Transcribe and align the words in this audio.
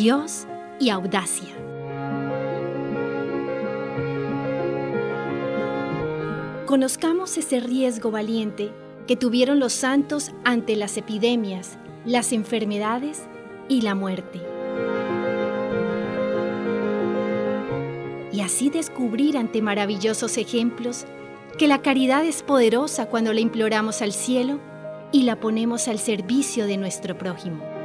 Dios 0.00 0.46
y 0.78 0.90
audacia. 0.90 1.48
Conozcamos 6.66 7.36
ese 7.36 7.58
riesgo 7.58 8.12
valiente 8.12 8.70
que 9.08 9.16
tuvieron 9.16 9.58
los 9.58 9.72
santos 9.72 10.30
ante 10.44 10.76
las 10.76 10.96
epidemias, 10.98 11.78
las 12.04 12.32
enfermedades 12.32 13.24
y 13.68 13.80
la 13.80 13.96
muerte. 13.96 14.40
Y 18.30 18.40
así 18.40 18.70
descubrir 18.70 19.36
ante 19.36 19.62
maravillosos 19.62 20.38
ejemplos 20.38 21.06
que 21.58 21.66
la 21.66 21.82
caridad 21.82 22.24
es 22.24 22.44
poderosa 22.44 23.06
cuando 23.06 23.32
la 23.32 23.40
imploramos 23.40 24.00
al 24.00 24.12
cielo 24.12 24.60
y 25.10 25.24
la 25.24 25.40
ponemos 25.40 25.88
al 25.88 25.98
servicio 25.98 26.66
de 26.66 26.76
nuestro 26.76 27.18
prójimo. 27.18 27.77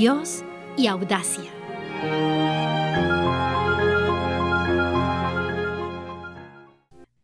Dios 0.00 0.44
y 0.76 0.86
audacia. 0.86 1.50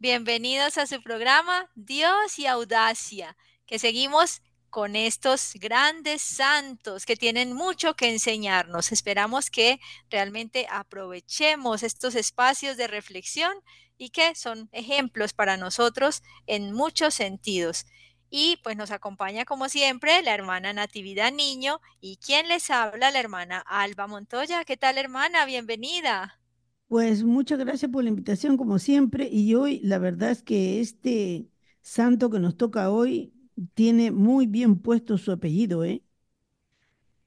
Bienvenidos 0.01 0.77
a 0.79 0.89
su 0.89 1.01
programa 1.01 1.71
Dios 1.77 2.37
y 2.37 2.47
audacia, 2.47 3.37
que 3.65 3.79
seguimos 3.79 4.43
con 4.71 4.97
estos 4.97 5.53
grandes 5.55 6.21
santos 6.21 7.07
que 7.07 7.15
tienen 7.15 7.53
mucho 7.53 7.95
que 7.95 8.11
enseñarnos. 8.11 8.91
Esperamos 8.91 9.51
que 9.51 9.79
realmente 10.11 10.67
aprovechemos 10.69 11.85
estos 11.85 12.17
espacios 12.17 12.77
de 12.77 12.89
reflexión 12.89 13.55
y 13.99 14.11
que 14.11 14.35
son 14.35 14.69
ejemplos 14.73 15.33
para 15.33 15.57
nosotros 15.57 16.25
en 16.49 16.73
muchos 16.73 17.15
sentidos. 17.15 17.87
Y 18.37 18.57
pues 18.65 18.77
nos 18.77 18.91
acompaña 18.91 19.45
como 19.45 19.69
siempre 19.69 20.21
la 20.23 20.35
hermana 20.35 20.73
Natividad 20.73 21.31
Niño 21.33 21.81
y 22.01 22.17
quien 22.17 22.49
les 22.49 22.69
habla, 22.69 23.13
la 23.13 23.21
hermana 23.21 23.61
Alba 23.61 24.09
Montoya. 24.09 24.65
¿Qué 24.65 24.77
tal 24.77 24.99
hermana? 24.99 25.45
Bienvenida. 25.45 26.41
Pues 26.89 27.25
muchas 27.25 27.59
gracias 27.59 27.91
por 27.91 28.05
la 28.05 28.11
invitación 28.11 28.57
como 28.57 28.79
siempre 28.79 29.29
y 29.31 29.55
hoy 29.55 29.81
la 29.83 29.99
verdad 29.99 30.31
es 30.31 30.43
que 30.43 30.81
este 30.81 31.49
santo 31.83 32.31
que 32.31 32.39
nos 32.39 32.57
toca 32.57 32.91
hoy 32.91 33.35
tiene 33.75 34.11
muy 34.13 34.47
bien 34.47 34.79
puesto 34.81 35.19
su 35.19 35.33
apellido, 35.33 35.85
¿eh? 35.85 36.05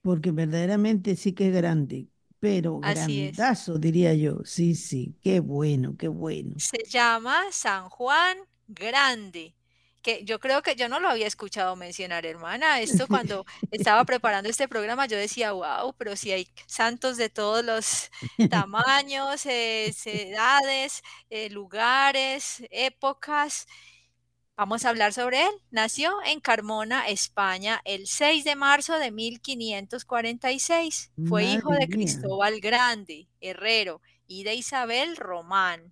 Porque 0.02 0.32
verdaderamente 0.32 1.16
sí 1.16 1.34
que 1.34 1.48
es 1.50 1.54
grande, 1.56 2.10
pero 2.40 2.82
Así 2.82 3.22
es. 3.22 3.38
grandazo 3.38 3.78
diría 3.80 4.14
yo. 4.16 4.40
Sí, 4.46 4.76
sí, 4.76 5.16
qué 5.22 5.40
bueno, 5.40 5.96
qué 5.98 6.08
bueno. 6.08 6.56
Se 6.58 6.84
llama 6.86 7.52
San 7.52 7.90
Juan 7.90 8.38
Grande. 8.68 9.56
Que 10.08 10.24
yo 10.24 10.40
creo 10.40 10.62
que 10.62 10.78
yo 10.78 10.88
no 10.88 11.02
lo 11.02 11.10
había 11.10 11.28
escuchado 11.28 11.76
mencionar, 11.76 12.26
hermana. 12.26 12.80
Esto 12.80 13.08
cuando 13.08 13.46
estaba 13.72 14.06
preparando 14.06 14.48
este 14.48 14.70
programa, 14.70 15.06
yo 15.06 15.18
decía, 15.18 15.52
wow, 15.52 15.94
pero 15.98 16.16
si 16.16 16.32
hay 16.32 16.48
santos 16.66 17.18
de 17.18 17.28
todos 17.28 17.66
los 17.66 18.10
tamaños, 18.50 19.46
eh, 19.46 19.94
edades, 20.06 21.04
eh, 21.30 21.50
lugares, 21.50 22.64
épocas. 22.72 23.68
Vamos 24.56 24.86
a 24.86 24.90
hablar 24.92 25.12
sobre 25.12 25.42
él. 25.42 25.52
Nació 25.72 26.14
en 26.26 26.40
Carmona, 26.40 27.10
España, 27.10 27.82
el 27.84 28.08
6 28.08 28.46
de 28.46 28.56
marzo 28.56 28.98
de 29.00 29.12
1546. 29.12 31.12
Fue 31.28 31.44
hijo 31.44 31.74
de 31.74 31.80
mía. 31.80 31.88
Cristóbal 31.90 32.62
Grande, 32.62 33.28
herrero, 33.42 34.00
y 34.26 34.46
de 34.46 34.56
Isabel 34.56 35.18
Román. 35.18 35.92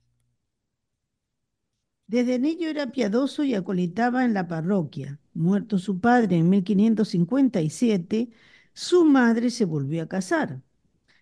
Desde 2.07 2.39
niño 2.39 2.67
era 2.69 2.91
piadoso 2.91 3.43
y 3.43 3.55
acolitaba 3.55 4.25
en 4.25 4.33
la 4.33 4.47
parroquia. 4.47 5.19
Muerto 5.33 5.77
su 5.79 5.99
padre 5.99 6.37
en 6.37 6.49
1557, 6.49 8.29
su 8.73 9.05
madre 9.05 9.49
se 9.49 9.65
volvió 9.65 10.03
a 10.03 10.07
casar. 10.07 10.61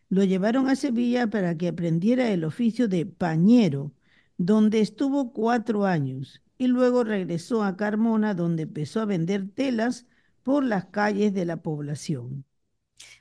Lo 0.10 0.24
llevaron 0.24 0.70
a 0.70 0.76
Sevilla 0.76 1.30
para 1.30 1.58
que 1.58 1.70
aprendiera 1.70 2.30
el 2.32 2.44
oficio 2.46 2.88
de 2.88 3.06
pañero, 3.06 3.94
donde 4.38 4.82
estuvo 4.82 5.34
cuatro 5.34 5.86
años, 5.86 6.42
y 6.58 6.68
luego 6.68 7.04
regresó 7.04 7.64
a 7.64 7.78
Carmona, 7.78 8.34
donde 8.34 8.64
empezó 8.64 9.02
a 9.02 9.06
vender 9.06 9.50
telas 9.54 10.06
por 10.44 10.64
las 10.64 10.86
calles 10.86 11.34
de 11.34 11.46
la 11.46 11.58
población. 11.58 12.46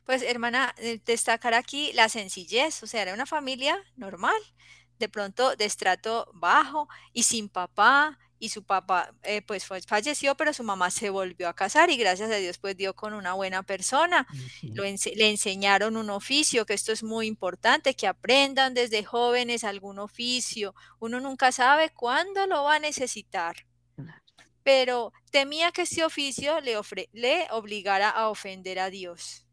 Pues, 0.05 0.23
hermana, 0.23 0.75
eh, 0.79 1.01
destacar 1.05 1.55
aquí 1.55 1.93
la 1.95 2.09
sencillez, 2.09 2.83
o 2.83 2.87
sea, 2.87 3.03
era 3.03 3.15
una 3.15 3.27
familia 3.27 3.79
normal, 3.97 4.35
de 5.03 5.09
pronto 5.09 5.57
de 5.57 5.65
estrato 5.65 6.31
bajo 6.33 6.89
y 7.13 7.25
sin 7.25 7.49
papá, 7.49 8.19
y 8.39 8.49
su 8.49 8.63
papá 8.65 9.13
eh, 9.23 9.43
pues 9.43 9.65
fue- 9.65 9.83
falleció, 9.83 10.37
pero 10.37 10.53
su 10.53 10.63
mamá 10.65 10.91
se 10.91 11.11
volvió 11.11 11.49
a 11.49 11.55
casar 11.55 11.91
y 11.91 11.97
gracias 11.97 12.31
a 12.31 12.37
Dios 12.37 12.59
pues 12.59 12.77
dio 12.77 12.95
con 12.95 13.15
una 13.15 13.35
buena 13.35 13.63
persona. 13.63 14.27
Lo 14.63 14.85
ense- 14.85 15.15
le 15.17 15.31
enseñaron 15.31 15.97
un 15.97 16.11
oficio, 16.11 16.67
que 16.67 16.75
esto 16.75 16.91
es 16.93 17.03
muy 17.03 17.27
importante, 17.27 17.95
que 17.95 18.07
aprendan 18.09 18.75
desde 18.75 19.05
jóvenes 19.05 19.63
algún 19.65 19.99
oficio. 19.99 20.75
Uno 20.99 21.21
nunca 21.21 21.53
sabe 21.53 21.91
cuándo 21.91 22.47
lo 22.49 22.65
va 22.65 22.75
a 22.77 22.79
necesitar, 22.81 23.55
pero 24.65 25.13
temía 25.31 25.71
que 25.73 25.83
este 25.83 26.05
oficio 26.05 26.61
le, 26.61 26.77
ofre- 26.79 27.09
le 27.13 27.47
obligara 27.51 28.09
a 28.11 28.29
ofender 28.29 28.79
a 28.79 28.91
Dios. 28.91 29.47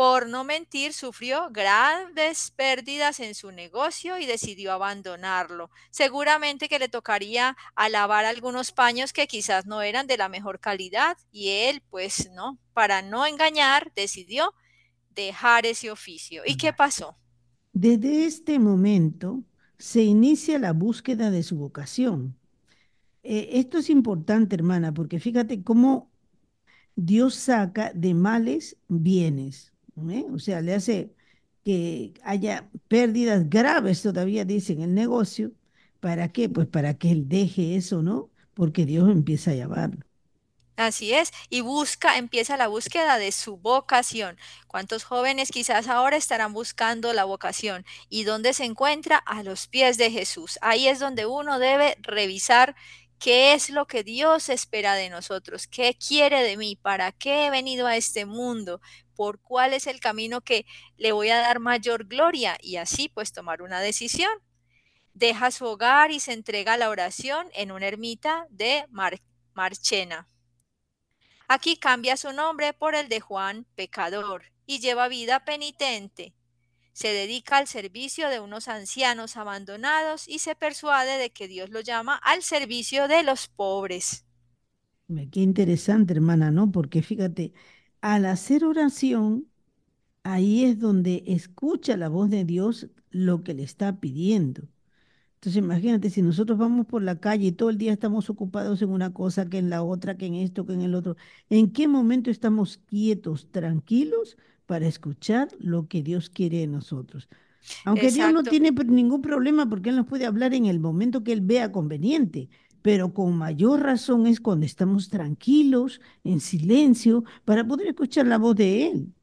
Por 0.00 0.30
no 0.30 0.44
mentir, 0.44 0.94
sufrió 0.94 1.50
grandes 1.50 2.52
pérdidas 2.52 3.20
en 3.20 3.34
su 3.34 3.52
negocio 3.52 4.18
y 4.18 4.24
decidió 4.24 4.72
abandonarlo. 4.72 5.68
Seguramente 5.90 6.70
que 6.70 6.78
le 6.78 6.88
tocaría 6.88 7.54
a 7.74 7.88
lavar 7.90 8.24
algunos 8.24 8.72
paños 8.72 9.12
que 9.12 9.26
quizás 9.26 9.66
no 9.66 9.82
eran 9.82 10.06
de 10.06 10.16
la 10.16 10.30
mejor 10.30 10.58
calidad 10.58 11.18
y 11.30 11.50
él, 11.50 11.82
pues 11.90 12.30
no, 12.34 12.58
para 12.72 13.02
no 13.02 13.26
engañar, 13.26 13.92
decidió 13.94 14.54
dejar 15.14 15.66
ese 15.66 15.90
oficio. 15.90 16.44
¿Y 16.46 16.56
qué 16.56 16.72
pasó? 16.72 17.18
Desde 17.74 18.24
este 18.24 18.58
momento 18.58 19.42
se 19.76 20.02
inicia 20.02 20.58
la 20.58 20.72
búsqueda 20.72 21.30
de 21.30 21.42
su 21.42 21.58
vocación. 21.58 22.38
Eh, 23.22 23.50
esto 23.52 23.76
es 23.76 23.90
importante, 23.90 24.56
hermana, 24.56 24.94
porque 24.94 25.20
fíjate 25.20 25.62
cómo 25.62 26.10
Dios 26.96 27.34
saca 27.34 27.92
de 27.94 28.14
males 28.14 28.78
bienes, 28.88 29.74
¿eh? 30.10 30.26
O 30.32 30.38
sea, 30.38 30.60
le 30.60 30.74
hace 30.74 31.14
que 31.64 32.14
haya 32.22 32.70
pérdidas 32.88 33.48
graves 33.50 34.02
todavía, 34.02 34.44
dice, 34.44 34.72
en 34.74 34.82
el 34.82 34.94
negocio. 34.94 35.52
¿Para 36.00 36.32
qué? 36.32 36.48
Pues 36.48 36.66
para 36.68 36.94
que 36.98 37.10
él 37.10 37.28
deje 37.28 37.76
eso, 37.76 38.02
¿no? 38.02 38.30
Porque 38.54 38.86
Dios 38.86 39.10
empieza 39.10 39.50
a 39.52 39.54
llamarlo. 39.54 40.00
Así 40.76 41.12
es, 41.12 41.30
y 41.50 41.60
busca, 41.60 42.16
empieza 42.16 42.56
la 42.56 42.66
búsqueda 42.68 43.18
de 43.18 43.32
su 43.32 43.58
vocación. 43.58 44.38
¿Cuántos 44.66 45.04
jóvenes 45.04 45.50
quizás 45.50 45.88
ahora 45.88 46.16
estarán 46.16 46.54
buscando 46.54 47.12
la 47.12 47.24
vocación? 47.24 47.84
¿Y 48.08 48.24
dónde 48.24 48.54
se 48.54 48.64
encuentra? 48.64 49.18
A 49.18 49.42
los 49.42 49.66
pies 49.68 49.98
de 49.98 50.10
Jesús. 50.10 50.58
Ahí 50.62 50.88
es 50.88 50.98
donde 50.98 51.26
uno 51.26 51.58
debe 51.58 51.98
revisar 52.00 52.74
qué 53.18 53.52
es 53.52 53.68
lo 53.68 53.86
que 53.86 54.02
Dios 54.04 54.48
espera 54.48 54.94
de 54.94 55.10
nosotros, 55.10 55.66
qué 55.66 55.94
quiere 55.94 56.42
de 56.42 56.56
mí, 56.56 56.76
para 56.76 57.12
qué 57.12 57.46
he 57.46 57.50
venido 57.50 57.86
a 57.86 57.96
este 57.96 58.24
mundo, 58.24 58.80
por 59.20 59.38
cuál 59.42 59.74
es 59.74 59.86
el 59.86 60.00
camino 60.00 60.40
que 60.40 60.64
le 60.96 61.12
voy 61.12 61.28
a 61.28 61.40
dar 61.40 61.60
mayor 61.60 62.06
gloria 62.06 62.56
y 62.62 62.76
así 62.76 63.10
pues 63.10 63.32
tomar 63.32 63.60
una 63.60 63.80
decisión. 63.82 64.32
Deja 65.14 65.50
su 65.50 65.66
hogar 65.66 66.10
y 66.10 66.20
se 66.20 66.32
entrega 66.32 66.74
a 66.74 66.78
la 66.78 66.90
oración 66.90 67.48
en 67.54 67.70
una 67.72 67.86
ermita 67.88 68.46
de 68.50 68.86
Mar- 68.90 69.20
Marchena. 69.52 70.26
Aquí 71.48 71.76
cambia 71.76 72.16
su 72.16 72.32
nombre 72.32 72.72
por 72.72 72.94
el 72.94 73.10
de 73.10 73.20
Juan 73.20 73.66
Pecador 73.74 74.44
y 74.64 74.78
lleva 74.80 75.06
vida 75.08 75.44
penitente. 75.44 76.32
Se 76.92 77.08
dedica 77.12 77.58
al 77.58 77.68
servicio 77.68 78.28
de 78.30 78.40
unos 78.40 78.68
ancianos 78.68 79.36
abandonados 79.36 80.28
y 80.28 80.40
se 80.40 80.54
persuade 80.56 81.18
de 81.18 81.30
que 81.32 81.48
Dios 81.48 81.70
lo 81.70 81.80
llama 81.80 82.16
al 82.16 82.42
servicio 82.42 83.08
de 83.08 83.22
los 83.24 83.48
pobres. 83.48 84.24
Qué 85.32 85.40
interesante, 85.40 86.12
hermana, 86.14 86.50
¿no? 86.52 86.70
Porque 86.70 87.02
fíjate, 87.02 87.52
al 88.00 88.26
hacer 88.26 88.64
oración, 88.64 89.46
ahí 90.22 90.64
es 90.64 90.78
donde 90.78 91.24
escucha 91.26 91.96
la 91.96 92.08
voz 92.08 92.30
de 92.30 92.44
Dios 92.44 92.88
lo 93.10 93.42
que 93.42 93.54
le 93.54 93.62
está 93.62 94.00
pidiendo. 94.00 94.68
Entonces, 95.34 95.62
imagínate, 95.62 96.10
si 96.10 96.20
nosotros 96.20 96.58
vamos 96.58 96.86
por 96.86 97.02
la 97.02 97.18
calle 97.18 97.46
y 97.46 97.52
todo 97.52 97.70
el 97.70 97.78
día 97.78 97.94
estamos 97.94 98.28
ocupados 98.28 98.82
en 98.82 98.90
una 98.90 99.14
cosa, 99.14 99.48
que 99.48 99.56
en 99.56 99.70
la 99.70 99.82
otra, 99.82 100.18
que 100.18 100.26
en 100.26 100.34
esto, 100.34 100.66
que 100.66 100.74
en 100.74 100.82
el 100.82 100.94
otro, 100.94 101.16
¿en 101.48 101.72
qué 101.72 101.88
momento 101.88 102.30
estamos 102.30 102.76
quietos, 102.76 103.50
tranquilos 103.50 104.36
para 104.66 104.86
escuchar 104.86 105.48
lo 105.58 105.88
que 105.88 106.02
Dios 106.02 106.28
quiere 106.28 106.58
de 106.58 106.66
nosotros? 106.66 107.28
Aunque 107.84 108.10
Dios 108.10 108.32
no 108.32 108.42
tiene 108.42 108.70
ningún 108.70 109.22
problema 109.22 109.68
porque 109.68 109.90
Él 109.90 109.96
nos 109.96 110.06
puede 110.06 110.26
hablar 110.26 110.52
en 110.54 110.66
el 110.66 110.78
momento 110.78 111.24
que 111.24 111.32
Él 111.32 111.40
vea 111.40 111.72
conveniente, 111.72 112.50
pero 112.82 113.12
con 113.12 113.36
mayor 113.36 113.82
razón 113.82 114.26
es 114.26 114.40
cuando 114.40 114.66
estamos 114.66 115.08
tranquilos, 115.08 116.00
en 116.24 116.40
silencio, 116.40 117.24
para 117.44 117.66
poder 117.66 117.88
escuchar 117.88 118.26
la 118.26 118.38
voz 118.38 118.56
de 118.56 118.86
Él. 118.88 119.14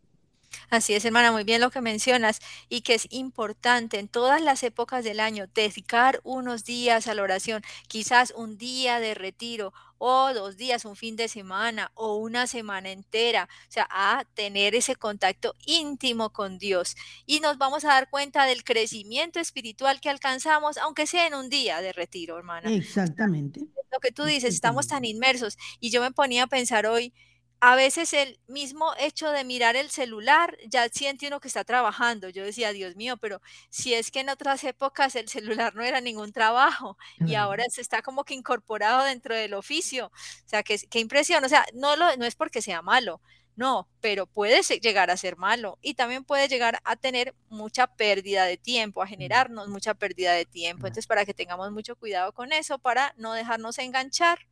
Así 0.70 0.94
es, 0.94 1.06
hermana, 1.06 1.32
muy 1.32 1.44
bien 1.44 1.62
lo 1.62 1.72
que 1.72 1.82
mencionas 1.82 2.40
y 2.70 2.82
que 2.82 2.96
es 2.96 3.08
importante 3.10 4.00
en 4.00 4.08
todas 4.08 4.42
las 4.42 4.64
épocas 4.64 5.04
del 5.04 5.20
año 5.20 5.48
dedicar 5.54 6.20
unos 6.24 6.66
días 6.66 7.08
a 7.08 7.14
la 7.14 7.24
oración, 7.24 7.64
quizás 7.88 8.34
un 8.36 8.58
día 8.58 9.00
de 9.00 9.14
retiro 9.14 9.74
o 9.98 10.34
dos 10.34 10.58
días, 10.58 10.86
un 10.86 10.96
fin 10.96 11.16
de 11.16 11.28
semana 11.28 11.92
o 11.96 12.18
una 12.18 12.48
semana 12.48 12.92
entera, 12.92 13.50
o 13.68 13.72
sea, 13.72 13.88
a 13.90 14.26
tener 14.36 14.76
ese 14.76 14.96
contacto 14.96 15.56
íntimo 15.66 16.32
con 16.32 16.58
Dios. 16.58 16.96
Y 17.26 17.40
nos 17.40 17.58
vamos 17.58 17.86
a 17.86 17.90
dar 17.90 18.10
cuenta 18.10 18.46
del 18.46 18.64
crecimiento 18.64 19.40
espiritual 19.40 20.00
que 20.02 20.10
alcanzamos, 20.10 20.78
aunque 20.78 21.08
sea 21.08 21.28
en 21.28 21.34
un 21.34 21.50
día 21.50 21.82
de 21.82 21.94
retiro, 21.94 22.38
hermana. 22.38 22.72
Exactamente, 22.72 23.62
Lo 23.92 24.00
que 24.00 24.12
tú 24.12 24.26
dices, 24.26 24.54
estamos 24.54 24.88
tan 24.88 25.06
inmersos 25.06 25.58
y 25.80 25.90
yo 25.90 26.02
me 26.02 26.12
ponía 26.12 26.44
a 26.44 26.48
pensar 26.48 26.86
hoy 26.86 27.14
a 27.59 27.75
veces 27.75 28.13
el 28.13 28.39
mismo 28.48 28.94
hecho 29.00 29.31
de 29.31 29.44
mirar 29.44 29.75
el 29.75 29.89
celular 29.89 30.57
ya 30.68 30.88
siente 30.89 31.27
uno 31.27 31.39
que 31.39 31.48
está 31.48 31.63
trabajando. 31.63 32.30
Yo 32.30 32.44
decía, 32.44 32.71
Dios 32.71 32.95
mío, 32.95 33.18
pero 33.18 33.42
si 33.69 33.94
es 33.94 34.12
que 34.12 34.19
en 34.19 34.30
otras 34.30 34.63
épocas 34.63 35.15
el 35.15 35.27
celular 35.27 35.75
no 35.75 35.83
era 35.83 36.00
ningún 36.01 36.31
trabajo 36.31 36.98
y 37.19 37.36
ahora 37.36 37.63
se 37.69 37.81
está 37.81 38.01
como 38.01 38.24
que 38.24 38.36
incorporado 38.36 39.04
dentro 39.06 39.36
del 39.36 39.54
oficio. 39.56 40.07
O 40.07 40.50
sea, 40.50 40.63
que, 40.63 40.77
qué 40.89 41.00
impresión. 41.00 41.44
O 41.44 41.50
sea, 41.50 41.65
no, 41.74 41.95
lo, 41.95 42.15
no 42.18 42.25
es 42.25 42.36
porque 42.36 42.62
sea 42.62 42.81
malo, 42.81 43.21
no, 43.56 43.89
pero 44.01 44.27
puede 44.27 44.62
llegar 44.80 45.09
a 45.09 45.18
ser 45.18 45.36
malo 45.36 45.80
y 45.81 45.95
también 45.95 46.24
puede 46.24 46.48
llegar 46.48 46.80
a 46.83 46.95
tener 46.95 47.33
mucha 47.50 47.88
pérdida 47.88 48.45
de 48.45 48.57
tiempo, 48.57 49.01
a 49.01 49.07
generarnos 49.07 49.68
mucha 49.68 49.95
pérdida 49.95 50.33
de 50.33 50.45
tiempo. 50.45 50.86
Entonces, 50.86 51.07
para 51.07 51.25
que 51.25 51.33
tengamos 51.33 51.71
mucho 51.71 51.95
cuidado 51.95 52.33
con 52.33 52.51
eso, 52.51 52.77
para 52.77 53.13
no 53.18 53.33
dejarnos 53.33 53.80
enganchar. 53.80 54.48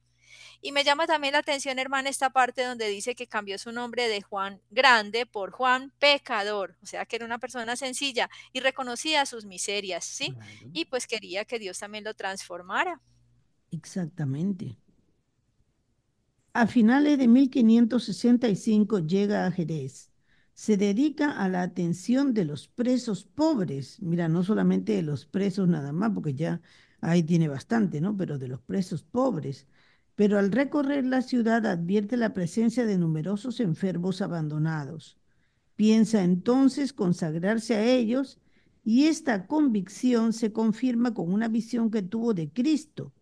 Y 0.62 0.72
me 0.72 0.84
llama 0.84 1.08
también 1.08 1.34
la 1.34 1.40
atención, 1.40 1.80
hermana, 1.80 2.10
esta 2.10 2.30
parte 2.30 2.64
donde 2.64 2.88
dice 2.90 3.16
que 3.16 3.28
cambió 3.28 3.58
su 3.58 3.72
nombre 3.72 4.08
de 4.08 4.22
Juan 4.22 4.62
Grande 4.72 5.26
por 5.26 5.52
Juan 5.52 5.92
Pecador, 6.00 6.76
o 6.84 6.86
sea, 6.86 7.06
que 7.06 7.16
era 7.18 7.26
una 7.26 7.40
persona 7.40 7.76
sencilla 7.76 8.30
y 8.54 8.60
reconocía 8.60 9.26
sus 9.26 9.46
miserias, 9.46 10.06
¿sí? 10.06 10.34
Claro, 10.34 10.72
Y 10.74 10.86
pues 10.86 11.08
quería 11.08 11.46
que 11.46 11.60
Dios 11.60 11.80
también 11.80 12.04
lo 12.04 12.14
transformara. 12.14 13.02
exactamente. 13.72 14.78
A 16.54 16.68
finales 16.68 17.18
de 17.20 17.28
1565 17.28 19.00
llega 19.00 19.46
a 19.46 19.52
Jerez. 19.52 20.12
Se 20.54 20.78
dedica 20.78 21.32
a 21.32 21.50
la 21.50 21.62
atención 21.64 22.34
de 22.34 22.46
los 22.46 22.68
presos 22.70 23.26
pobres. 23.26 24.02
Mira, 24.02 24.28
no 24.30 24.42
solamente 24.44 24.94
de 24.94 25.02
los 25.04 25.26
presos 25.26 25.68
nada 25.68 25.92
más, 25.92 26.12
porque 26.14 26.34
ya 26.34 26.62
ahí 27.02 27.24
tiene 27.24 27.48
bastante, 27.50 28.00
¿no? 28.02 28.16
Pero 28.18 28.38
de 28.40 28.48
los 28.48 28.62
presos 28.62 29.04
pobres. 29.04 29.68
Pero 30.16 30.40
al 30.40 30.52
recorrer 30.52 31.06
la 31.06 31.22
ciudad 31.22 31.66
advierte 31.66 32.18
la 32.18 32.34
presencia 32.34 32.86
de 32.86 32.98
numerosos 32.98 33.60
enfermos 33.60 34.22
abandonados. 34.22 35.18
Piensa 35.76 36.24
entonces 36.24 36.94
consagrarse 36.94 37.76
a 37.76 37.86
ellos 37.86 38.40
y 38.84 39.06
esta 39.06 39.48
convicción 39.48 40.32
se 40.32 40.54
confirma 40.54 41.14
con 41.14 41.34
una 41.34 41.48
visión 41.48 41.92
que 41.92 42.02
tuvo 42.02 42.34
de 42.34 42.50
Cristo, 42.50 43.14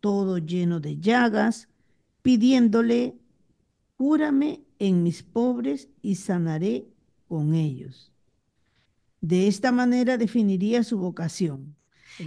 todo 0.00 0.38
lleno 0.38 0.80
de 0.80 0.98
llagas, 0.98 1.68
pidiéndole 2.22 3.18
cúrame 3.96 4.64
en 4.78 5.02
mis 5.02 5.22
pobres 5.22 5.90
y 6.00 6.14
sanaré 6.14 6.86
con 7.28 7.54
ellos. 7.54 8.10
De 9.20 9.46
esta 9.46 9.72
manera 9.72 10.16
definiría 10.16 10.82
su 10.84 10.98
vocación. 10.98 11.76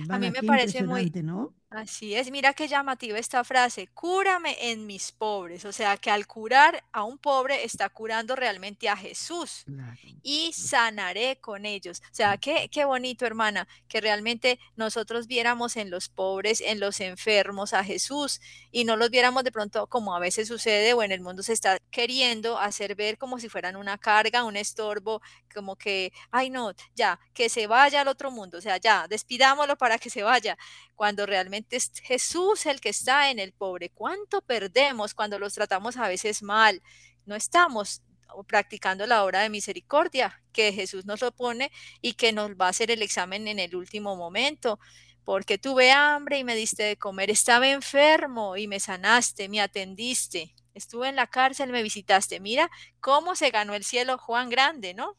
A 0.09 0.19
mí 0.19 0.29
me 0.29 0.43
parece 0.43 0.83
muy, 0.83 1.09
¿no? 1.23 1.55
Así 1.75 2.13
es, 2.13 2.29
mira 2.29 2.53
qué 2.53 2.67
llamativa 2.67 3.17
esta 3.17 3.43
frase, 3.43 3.87
cúrame 3.95 4.55
en 4.69 4.85
mis 4.85 5.11
pobres, 5.11 5.65
o 5.65 5.71
sea 5.71 5.97
que 5.97 6.11
al 6.11 6.27
curar 6.27 6.83
a 6.91 7.03
un 7.03 7.17
pobre 7.17 7.63
está 7.63 7.89
curando 7.89 8.35
realmente 8.35 8.87
a 8.89 8.95
Jesús 8.95 9.63
Claro. 9.65 9.97
y 10.21 10.53
sanaré 10.53 11.39
con 11.41 11.65
ellos. 11.65 11.99
O 12.11 12.13
sea, 12.13 12.37
qué, 12.37 12.69
qué 12.71 12.85
bonito, 12.85 13.25
hermana, 13.25 13.67
que 13.87 14.01
realmente 14.01 14.59
nosotros 14.75 15.25
viéramos 15.25 15.75
en 15.75 15.89
los 15.89 16.09
pobres, 16.09 16.61
en 16.61 16.79
los 16.79 16.99
enfermos 16.99 17.73
a 17.73 17.83
Jesús 17.83 18.39
y 18.71 18.83
no 18.85 18.95
los 18.95 19.09
viéramos 19.09 19.43
de 19.43 19.51
pronto 19.51 19.87
como 19.87 20.15
a 20.15 20.19
veces 20.19 20.47
sucede 20.47 20.93
o 20.93 21.01
en 21.01 21.11
el 21.11 21.21
mundo 21.21 21.41
se 21.41 21.53
está 21.53 21.79
queriendo 21.89 22.59
hacer 22.59 22.93
ver 22.95 23.17
como 23.17 23.39
si 23.39 23.49
fueran 23.49 23.77
una 23.77 23.97
carga, 23.97 24.43
un 24.43 24.57
estorbo, 24.57 25.21
como 25.51 25.75
que, 25.75 26.11
ay 26.29 26.51
no, 26.51 26.71
ya, 26.93 27.19
que 27.33 27.49
se 27.49 27.65
vaya 27.65 28.01
al 28.01 28.07
otro 28.09 28.29
mundo, 28.29 28.59
o 28.59 28.61
sea, 28.61 28.77
ya, 28.77 29.07
despidámoslo 29.07 29.75
para 29.75 29.97
que 29.97 30.11
se 30.11 30.21
vaya 30.21 30.55
cuando 30.95 31.25
realmente 31.25 31.62
es 31.69 31.91
Jesús 32.03 32.65
el 32.65 32.81
que 32.81 32.89
está 32.89 33.31
en 33.31 33.39
el 33.39 33.53
pobre. 33.53 33.89
¿Cuánto 33.89 34.41
perdemos 34.41 35.13
cuando 35.13 35.39
los 35.39 35.53
tratamos 35.53 35.97
a 35.97 36.07
veces 36.07 36.43
mal? 36.43 36.81
No 37.25 37.35
estamos 37.35 38.01
practicando 38.47 39.05
la 39.05 39.23
obra 39.23 39.41
de 39.41 39.49
misericordia 39.49 40.41
que 40.51 40.73
Jesús 40.73 41.05
nos 41.05 41.21
lo 41.21 41.31
pone 41.31 41.71
y 42.01 42.13
que 42.13 42.31
nos 42.33 42.51
va 42.51 42.67
a 42.67 42.69
hacer 42.69 42.89
el 42.91 43.01
examen 43.01 43.47
en 43.47 43.59
el 43.59 43.75
último 43.75 44.15
momento. 44.15 44.79
Porque 45.23 45.57
tuve 45.57 45.91
hambre 45.91 46.39
y 46.39 46.43
me 46.43 46.55
diste 46.55 46.83
de 46.83 46.97
comer, 46.97 47.29
estaba 47.29 47.69
enfermo 47.69 48.57
y 48.57 48.67
me 48.67 48.79
sanaste, 48.79 49.47
me 49.47 49.61
atendiste, 49.61 50.53
estuve 50.73 51.07
en 51.07 51.15
la 51.15 51.27
cárcel, 51.27 51.71
me 51.71 51.83
visitaste. 51.83 52.39
Mira 52.39 52.69
cómo 52.99 53.35
se 53.35 53.49
ganó 53.49 53.73
el 53.73 53.85
cielo 53.85 54.17
Juan 54.17 54.49
Grande, 54.49 54.93
¿no? 54.93 55.17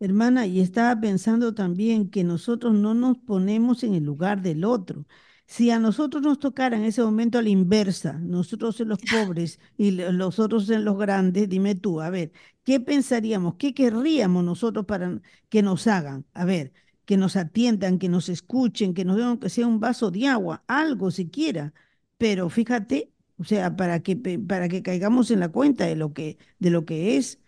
Hermana, 0.00 0.46
y 0.46 0.60
estaba 0.60 1.00
pensando 1.00 1.54
también 1.54 2.10
que 2.10 2.24
nosotros 2.24 2.74
no 2.74 2.94
nos 2.94 3.16
ponemos 3.18 3.82
en 3.84 3.94
el 3.94 4.04
lugar 4.04 4.42
del 4.42 4.64
otro. 4.64 5.06
Si 5.46 5.70
a 5.70 5.78
nosotros 5.78 6.22
nos 6.22 6.38
tocara 6.38 6.76
en 6.76 6.84
ese 6.84 7.02
momento 7.02 7.38
a 7.38 7.42
la 7.42 7.50
inversa, 7.50 8.14
nosotros 8.14 8.80
en 8.80 8.88
los 8.88 8.98
pobres 9.02 9.60
y 9.76 9.90
los 9.92 10.38
otros 10.38 10.68
en 10.70 10.84
los 10.84 10.98
grandes, 10.98 11.48
dime 11.48 11.74
tú, 11.74 12.00
a 12.00 12.10
ver, 12.10 12.32
¿qué 12.64 12.80
pensaríamos? 12.80 13.56
¿Qué 13.56 13.74
querríamos 13.74 14.44
nosotros 14.44 14.86
para 14.86 15.20
que 15.50 15.62
nos 15.62 15.86
hagan? 15.86 16.24
A 16.32 16.44
ver, 16.44 16.72
que 17.04 17.16
nos 17.16 17.36
atiendan, 17.36 17.98
que 17.98 18.08
nos 18.08 18.28
escuchen, 18.28 18.94
que 18.94 19.04
nos 19.04 19.16
den 19.16 19.26
aunque 19.26 19.50
sea 19.50 19.66
un 19.66 19.80
vaso 19.80 20.10
de 20.10 20.26
agua, 20.26 20.64
algo 20.66 21.10
siquiera. 21.10 21.74
Pero 22.16 22.48
fíjate, 22.48 23.12
o 23.36 23.44
sea, 23.44 23.76
para 23.76 24.02
que, 24.02 24.16
para 24.16 24.68
que 24.68 24.82
caigamos 24.82 25.30
en 25.30 25.40
la 25.40 25.50
cuenta 25.50 25.84
de 25.86 25.96
lo 25.96 26.12
que, 26.14 26.38
de 26.58 26.70
lo 26.70 26.84
que 26.86 27.16
es 27.16 27.40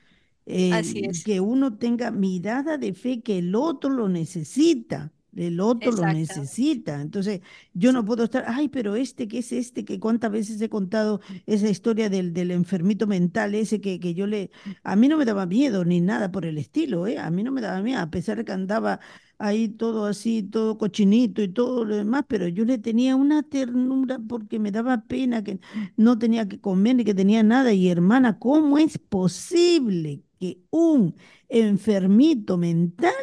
eh, 0.46 0.72
Así 0.72 1.00
es, 1.04 1.25
que 1.25 1.40
uno 1.40 1.76
tenga 1.78 2.10
mirada 2.10 2.78
de 2.78 2.94
fe 2.94 3.22
que 3.22 3.38
el 3.38 3.54
otro 3.54 3.90
lo 3.90 4.08
necesita, 4.08 5.12
el 5.37 5.61
otro 5.61 5.93
lo 5.93 6.06
necesita. 6.06 7.00
Entonces, 7.00 7.41
yo 7.75 7.93
no 7.93 8.05
puedo 8.05 8.25
estar, 8.25 8.44
ay, 8.49 8.69
pero 8.69 8.97
este, 8.97 9.29
¿qué 9.29 9.38
es 9.38 9.53
este? 9.53 9.85
Que 9.85 10.00
cuántas 10.00 10.31
veces 10.33 10.61
he 10.61 10.69
contado 10.69 11.21
esa 11.47 11.69
historia 11.69 12.11
del, 12.11 12.33
del 12.33 12.50
enfermito 12.50 13.06
mental 13.06 13.55
ese 13.55 13.81
que, 13.81 14.00
que 14.00 14.15
yo 14.15 14.27
le, 14.27 14.50
a 14.83 14.97
mí 14.97 15.09
no 15.09 15.17
me 15.19 15.25
daba 15.25 15.47
miedo 15.47 15.85
ni 15.85 16.00
nada 16.00 16.31
por 16.33 16.47
el 16.47 16.59
estilo, 16.59 17.06
¿eh? 17.06 17.19
A 17.19 17.31
mí 17.31 17.43
no 17.43 17.53
me 17.53 17.61
daba 17.61 17.83
miedo, 17.83 18.00
a 18.00 18.11
pesar 18.11 18.38
de 18.38 18.44
que 18.44 18.53
andaba 18.53 19.00
ahí 19.38 19.69
todo 19.69 20.06
así, 20.06 20.43
todo 20.43 20.79
cochinito 20.79 21.43
y 21.43 21.49
todo 21.49 21.85
lo 21.85 21.97
demás, 21.97 22.25
pero 22.29 22.49
yo 22.49 22.65
le 22.65 22.79
tenía 22.79 23.17
una 23.17 23.43
ternura 23.43 24.19
porque 24.27 24.59
me 24.59 24.71
daba 24.73 25.03
pena 25.06 25.43
que 25.45 25.61
no 25.97 26.19
tenía 26.19 26.49
que 26.49 26.61
comer 26.61 26.97
ni 26.97 27.05
que 27.05 27.14
tenía 27.14 27.43
nada. 27.43 27.73
Y 27.73 27.88
hermana, 27.88 28.38
¿cómo 28.38 28.78
es 28.78 28.99
posible 28.99 30.23
que 30.40 30.61
un 30.71 31.16
enfermito 31.49 32.57
mental 32.59 33.14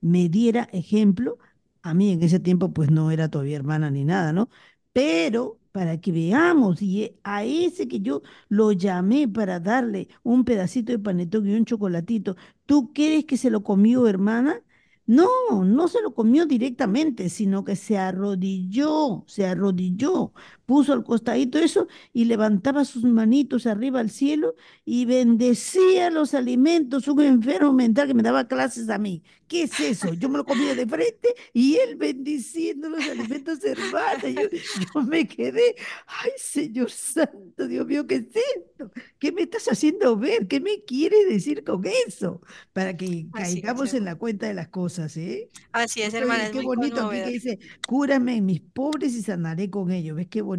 me 0.00 0.28
diera 0.28 0.68
ejemplo? 0.72 1.38
A 1.82 1.94
mí 1.94 2.12
en 2.12 2.22
ese 2.22 2.40
tiempo 2.40 2.72
pues 2.72 2.90
no 2.90 3.10
era 3.10 3.28
todavía 3.30 3.56
hermana 3.56 3.90
ni 3.90 4.04
nada, 4.04 4.32
¿no? 4.32 4.48
Pero 4.92 5.60
para 5.72 6.00
que 6.00 6.12
veamos, 6.12 6.82
y 6.82 7.04
e- 7.04 7.18
a 7.24 7.44
ese 7.44 7.86
que 7.88 8.00
yo 8.00 8.22
lo 8.48 8.72
llamé 8.72 9.28
para 9.28 9.60
darle 9.60 10.08
un 10.22 10.44
pedacito 10.44 10.92
de 10.92 10.98
panetón 10.98 11.46
y 11.48 11.54
un 11.54 11.64
chocolatito, 11.64 12.36
¿tú 12.66 12.92
crees 12.92 13.24
que 13.24 13.36
se 13.36 13.50
lo 13.50 13.62
comió, 13.62 14.06
hermana? 14.08 14.60
No, 15.06 15.28
no 15.64 15.88
se 15.88 16.02
lo 16.02 16.14
comió 16.14 16.44
directamente, 16.46 17.28
sino 17.30 17.64
que 17.64 17.76
se 17.76 17.96
arrodilló, 17.96 19.24
se 19.26 19.46
arrodilló, 19.46 20.32
puso 20.68 20.92
al 20.92 21.02
costadito 21.02 21.58
eso 21.58 21.88
y 22.12 22.26
levantaba 22.26 22.84
sus 22.84 23.02
manitos 23.02 23.66
arriba 23.66 24.00
al 24.00 24.10
cielo 24.10 24.54
y 24.84 25.06
bendecía 25.06 26.10
los 26.10 26.34
alimentos, 26.34 27.08
un 27.08 27.22
enfermo 27.22 27.72
mental 27.72 28.06
que 28.06 28.12
me 28.12 28.22
daba 28.22 28.46
clases 28.46 28.90
a 28.90 28.98
mí. 28.98 29.22
¿Qué 29.48 29.62
es 29.62 29.80
eso? 29.80 30.12
Yo 30.12 30.28
me 30.28 30.36
lo 30.36 30.44
comía 30.44 30.74
de 30.74 30.86
frente 30.86 31.34
y 31.54 31.76
él 31.76 31.96
bendiciendo 31.96 32.90
los 32.90 33.02
alimentos, 33.02 33.64
hermana. 33.64 34.28
Yo, 34.28 34.42
yo 34.94 35.02
me 35.04 35.26
quedé, 35.26 35.74
ay, 36.06 36.32
Señor 36.36 36.90
Santo, 36.90 37.66
Dios 37.66 37.86
mío, 37.86 38.06
¿qué 38.06 38.16
es 38.16 38.26
esto? 38.26 38.90
¿Qué 39.18 39.32
me 39.32 39.42
estás 39.44 39.68
haciendo 39.68 40.18
ver? 40.18 40.48
¿Qué 40.48 40.60
me 40.60 40.84
quiere 40.84 41.24
decir 41.24 41.64
con 41.64 41.82
eso? 42.06 42.42
Para 42.74 42.94
que 42.94 43.06
así 43.06 43.20
es, 43.22 43.30
caigamos 43.32 43.94
en 43.94 44.04
la 44.04 44.16
cuenta 44.16 44.46
de 44.46 44.52
las 44.52 44.68
cosas, 44.68 45.16
¿eh? 45.16 45.48
Así 45.72 46.02
es, 46.02 46.12
hermana, 46.12 46.44
es 46.44 46.50
qué 46.50 46.60
bonito 46.60 47.06
aquí 47.06 47.22
que 47.22 47.30
dice, 47.30 47.58
cúrame 47.86 48.36
en 48.36 48.44
mis 48.44 48.60
pobres 48.60 49.14
y 49.14 49.22
sanaré 49.22 49.70
con 49.70 49.90
ellos. 49.90 50.14
¿Ves 50.14 50.28
qué 50.28 50.42
bonito? 50.42 50.57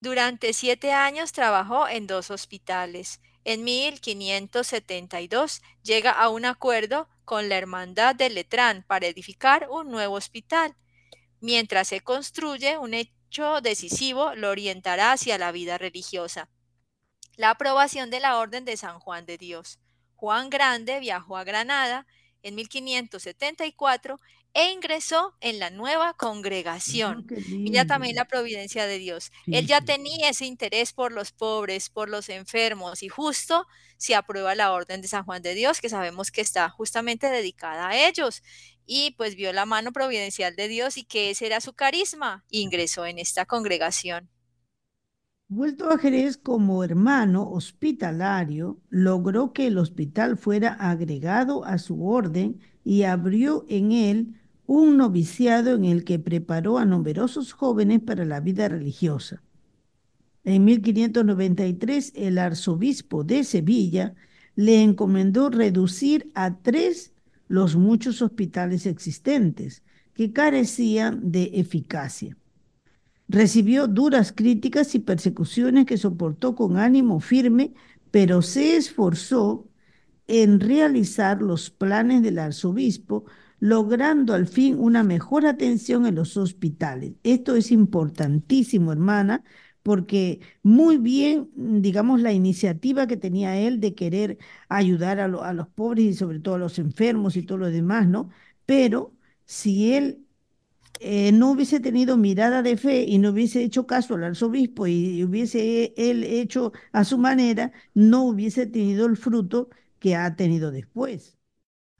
Durante 0.00 0.52
siete 0.52 0.92
años 0.92 1.32
trabajó 1.32 1.88
en 1.88 2.06
dos 2.06 2.30
hospitales. 2.30 3.20
En 3.44 3.64
1572 3.64 5.62
llega 5.82 6.12
a 6.12 6.28
un 6.28 6.44
acuerdo 6.44 7.08
con 7.24 7.48
la 7.48 7.56
Hermandad 7.56 8.14
de 8.14 8.30
Letrán 8.30 8.84
para 8.86 9.06
edificar 9.06 9.68
un 9.70 9.90
nuevo 9.90 10.14
hospital. 10.14 10.76
Mientras 11.40 11.88
se 11.88 12.00
construye, 12.00 12.78
un 12.78 12.94
hecho 12.94 13.60
decisivo 13.60 14.34
lo 14.34 14.50
orientará 14.50 15.12
hacia 15.12 15.38
la 15.38 15.52
vida 15.52 15.78
religiosa. 15.78 16.48
La 17.36 17.50
aprobación 17.50 18.10
de 18.10 18.20
la 18.20 18.38
Orden 18.38 18.64
de 18.64 18.76
San 18.76 18.98
Juan 18.98 19.26
de 19.26 19.38
Dios. 19.38 19.78
Juan 20.16 20.50
Grande 20.50 21.00
viajó 21.00 21.36
a 21.36 21.44
Granada 21.44 22.06
en 22.42 22.54
1574 22.54 24.18
e 24.54 24.72
ingresó 24.72 25.34
en 25.40 25.58
la 25.58 25.70
nueva 25.70 26.14
congregación. 26.14 27.26
Oh, 27.30 27.34
Mira 27.50 27.86
también 27.86 28.16
la 28.16 28.26
providencia 28.26 28.86
de 28.86 28.98
Dios. 28.98 29.30
Él 29.46 29.66
ya 29.66 29.80
tenía 29.80 30.30
ese 30.30 30.46
interés 30.46 30.92
por 30.92 31.12
los 31.12 31.32
pobres, 31.32 31.90
por 31.90 32.08
los 32.08 32.28
enfermos 32.28 33.02
y 33.02 33.08
justo 33.08 33.66
se 33.98 34.14
aprueba 34.14 34.54
la 34.54 34.72
orden 34.72 35.02
de 35.02 35.08
San 35.08 35.24
Juan 35.24 35.42
de 35.42 35.54
Dios, 35.54 35.80
que 35.80 35.88
sabemos 35.88 36.30
que 36.30 36.40
está 36.40 36.70
justamente 36.70 37.28
dedicada 37.28 37.88
a 37.88 38.08
ellos. 38.08 38.42
Y 38.86 39.12
pues 39.18 39.34
vio 39.34 39.52
la 39.52 39.66
mano 39.66 39.92
providencial 39.92 40.56
de 40.56 40.68
Dios 40.68 40.96
y 40.96 41.04
que 41.04 41.30
ese 41.30 41.46
era 41.46 41.60
su 41.60 41.74
carisma. 41.74 42.44
ingresó 42.48 43.06
en 43.06 43.18
esta 43.18 43.44
congregación. 43.44 44.30
Vuelto 45.50 45.90
a 45.90 45.96
Jerez 45.98 46.36
como 46.36 46.84
hermano 46.84 47.50
hospitalario, 47.50 48.82
logró 48.90 49.54
que 49.54 49.66
el 49.66 49.78
hospital 49.78 50.36
fuera 50.36 50.74
agregado 50.74 51.64
a 51.64 51.78
su 51.78 52.06
orden 52.06 52.60
y 52.84 53.04
abrió 53.04 53.64
en 53.68 53.92
él 53.92 54.37
un 54.68 54.98
noviciado 54.98 55.74
en 55.74 55.86
el 55.86 56.04
que 56.04 56.18
preparó 56.18 56.76
a 56.76 56.84
numerosos 56.84 57.54
jóvenes 57.54 58.00
para 58.00 58.26
la 58.26 58.40
vida 58.40 58.68
religiosa. 58.68 59.42
En 60.44 60.66
1593, 60.66 62.12
el 62.14 62.36
arzobispo 62.36 63.24
de 63.24 63.44
Sevilla 63.44 64.14
le 64.56 64.82
encomendó 64.82 65.48
reducir 65.48 66.30
a 66.34 66.58
tres 66.58 67.14
los 67.48 67.76
muchos 67.76 68.20
hospitales 68.20 68.84
existentes 68.84 69.82
que 70.12 70.34
carecían 70.34 71.32
de 71.32 71.50
eficacia. 71.54 72.36
Recibió 73.26 73.86
duras 73.86 74.32
críticas 74.32 74.94
y 74.94 74.98
persecuciones 74.98 75.86
que 75.86 75.96
soportó 75.96 76.54
con 76.54 76.76
ánimo 76.76 77.20
firme, 77.20 77.72
pero 78.10 78.42
se 78.42 78.76
esforzó 78.76 79.66
en 80.26 80.60
realizar 80.60 81.40
los 81.40 81.70
planes 81.70 82.22
del 82.22 82.38
arzobispo, 82.38 83.24
logrando 83.60 84.34
al 84.34 84.46
fin 84.46 84.76
una 84.78 85.02
mejor 85.04 85.46
atención 85.46 86.06
en 86.06 86.14
los 86.16 86.36
hospitales. 86.36 87.14
Esto 87.22 87.56
es 87.56 87.70
importantísimo, 87.72 88.92
hermana, 88.92 89.44
porque 89.82 90.40
muy 90.62 90.98
bien, 90.98 91.50
digamos, 91.56 92.20
la 92.20 92.32
iniciativa 92.32 93.06
que 93.06 93.16
tenía 93.16 93.56
él 93.58 93.80
de 93.80 93.94
querer 93.94 94.38
ayudar 94.68 95.20
a, 95.20 95.24
a 95.26 95.52
los 95.52 95.68
pobres 95.68 96.04
y 96.06 96.14
sobre 96.14 96.40
todo 96.40 96.56
a 96.56 96.58
los 96.58 96.78
enfermos 96.78 97.36
y 97.36 97.42
todo 97.42 97.58
lo 97.58 97.66
demás, 97.70 98.06
¿no? 98.08 98.30
Pero 98.66 99.14
si 99.46 99.94
él 99.94 100.24
eh, 101.00 101.32
no 101.32 101.52
hubiese 101.52 101.80
tenido 101.80 102.16
mirada 102.16 102.62
de 102.62 102.76
fe 102.76 103.04
y 103.04 103.18
no 103.18 103.30
hubiese 103.30 103.62
hecho 103.62 103.86
caso 103.86 104.14
al 104.14 104.24
arzobispo 104.24 104.86
y 104.86 105.22
hubiese 105.24 105.94
él 105.96 106.24
hecho 106.24 106.72
a 106.92 107.04
su 107.04 107.18
manera, 107.18 107.72
no 107.94 108.24
hubiese 108.24 108.66
tenido 108.66 109.06
el 109.06 109.16
fruto 109.16 109.70
que 110.00 110.16
ha 110.16 110.34
tenido 110.36 110.70
después. 110.72 111.37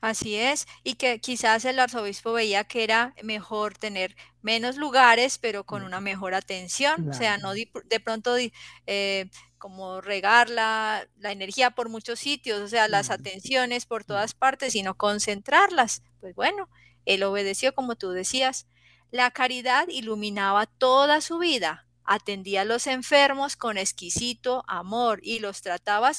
Así 0.00 0.36
es, 0.36 0.68
y 0.84 0.94
que 0.94 1.18
quizás 1.20 1.64
el 1.64 1.80
arzobispo 1.80 2.32
veía 2.32 2.62
que 2.62 2.84
era 2.84 3.14
mejor 3.24 3.76
tener 3.76 4.14
menos 4.42 4.76
lugares, 4.76 5.38
pero 5.38 5.64
con 5.64 5.82
una 5.82 6.00
mejor 6.00 6.34
atención, 6.34 7.10
o 7.10 7.12
sea, 7.12 7.36
no 7.38 7.52
de, 7.52 8.00
pronto 8.00 8.36
eh, 8.86 9.28
como 9.58 10.00
regar 10.00 10.50
la, 10.50 11.08
energía 11.24 11.72
por 11.72 11.88
muchos 11.88 12.20
sitios, 12.20 12.60
o 12.60 12.68
sea, 12.68 12.86
las 12.86 13.10
atenciones 13.10 13.86
por 13.86 14.04
todas 14.04 14.34
partes, 14.34 14.74
sino 14.74 14.96
concentrarlas. 14.96 16.02
Pues 16.20 16.34
bueno, 16.36 16.68
él 17.04 17.24
obedeció 17.24 17.74
como 17.74 17.96
tú 17.96 18.10
decías. 18.10 18.68
La 19.10 19.30
caridad 19.32 19.88
iluminaba 19.88 20.66
toda 20.66 21.20
su 21.20 21.38
vida, 21.38 21.86
atendía 22.04 22.60
a 22.60 22.64
los 22.64 22.86
enfermos 22.86 23.56
con 23.56 23.78
exquisito 23.78 24.64
amor 24.68 25.20
y 25.22 25.40
los 25.40 25.60
trataba, 25.62 26.12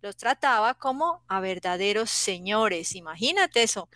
los 0.00 0.16
trataba 0.16 0.74
como 0.74 1.24
a 1.28 1.40
verdaderos 1.40 2.10
señores, 2.10 2.94
imagínate 2.94 3.62
eso. 3.62 3.88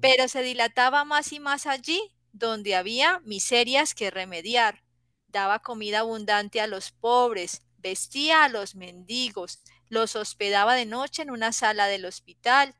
Pero 0.00 0.28
se 0.28 0.42
dilataba 0.42 1.04
más 1.04 1.32
y 1.32 1.40
más 1.40 1.66
allí 1.66 2.14
donde 2.32 2.74
había 2.74 3.20
miserias 3.20 3.94
que 3.94 4.10
remediar. 4.10 4.82
Daba 5.28 5.60
comida 5.60 6.00
abundante 6.00 6.60
a 6.60 6.66
los 6.66 6.92
pobres, 6.92 7.62
vestía 7.78 8.44
a 8.44 8.48
los 8.48 8.74
mendigos, 8.74 9.60
los 9.88 10.16
hospedaba 10.16 10.74
de 10.74 10.86
noche 10.86 11.22
en 11.22 11.30
una 11.30 11.52
sala 11.52 11.86
del 11.86 12.04
hospital, 12.04 12.74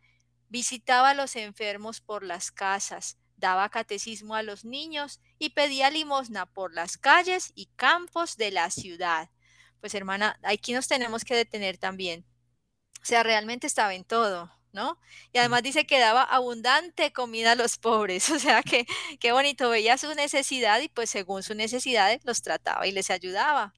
visitaba 0.48 1.10
a 1.10 1.14
los 1.14 1.36
enfermos 1.36 2.00
por 2.00 2.24
las 2.24 2.50
casas, 2.50 3.18
daba 3.36 3.68
catecismo 3.70 4.34
a 4.34 4.42
los 4.42 4.64
niños 4.64 5.20
y 5.38 5.50
pedía 5.50 5.90
limosna 5.90 6.46
por 6.46 6.72
las 6.72 6.96
calles 6.96 7.52
y 7.54 7.66
campos 7.76 8.36
de 8.36 8.50
la 8.50 8.70
ciudad. 8.70 9.30
Pues 9.80 9.94
hermana, 9.94 10.38
aquí 10.42 10.72
nos 10.72 10.88
tenemos 10.88 11.24
que 11.24 11.34
detener 11.34 11.76
también. 11.76 12.24
O 13.02 13.04
sea, 13.06 13.22
realmente 13.22 13.66
estaba 13.66 13.94
en 13.94 14.04
todo, 14.04 14.50
¿no? 14.72 14.98
Y 15.32 15.38
además 15.38 15.62
dice 15.62 15.86
que 15.86 15.98
daba 16.00 16.22
abundante 16.22 17.12
comida 17.12 17.52
a 17.52 17.54
los 17.56 17.78
pobres, 17.78 18.30
o 18.30 18.38
sea 18.38 18.62
que 18.62 18.86
qué 19.20 19.32
bonito, 19.32 19.70
veía 19.70 19.98
su 19.98 20.14
necesidad 20.14 20.80
y 20.80 20.88
pues 20.88 21.10
según 21.10 21.42
sus 21.42 21.56
necesidades 21.56 22.20
los 22.24 22.42
trataba 22.42 22.86
y 22.86 22.92
les 22.92 23.10
ayudaba. 23.10 23.74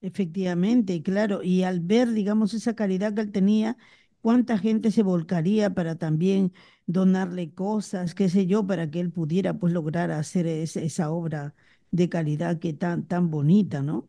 Efectivamente, 0.00 1.00
claro, 1.02 1.42
y 1.44 1.62
al 1.62 1.78
ver, 1.80 2.10
digamos, 2.12 2.54
esa 2.54 2.74
caridad 2.74 3.14
que 3.14 3.20
él 3.20 3.30
tenía, 3.32 3.76
cuánta 4.20 4.58
gente 4.58 4.90
se 4.90 5.02
volcaría 5.04 5.70
para 5.74 5.94
también 5.96 6.52
donarle 6.86 7.54
cosas, 7.54 8.14
qué 8.14 8.28
sé 8.28 8.46
yo, 8.46 8.66
para 8.66 8.90
que 8.90 8.98
él 9.00 9.12
pudiera 9.12 9.54
pues 9.58 9.72
lograr 9.72 10.10
hacer 10.10 10.46
esa 10.48 11.10
obra 11.12 11.54
de 11.92 12.08
calidad 12.08 12.58
que 12.58 12.72
tan, 12.72 13.06
tan 13.06 13.30
bonita, 13.30 13.80
¿no? 13.82 14.08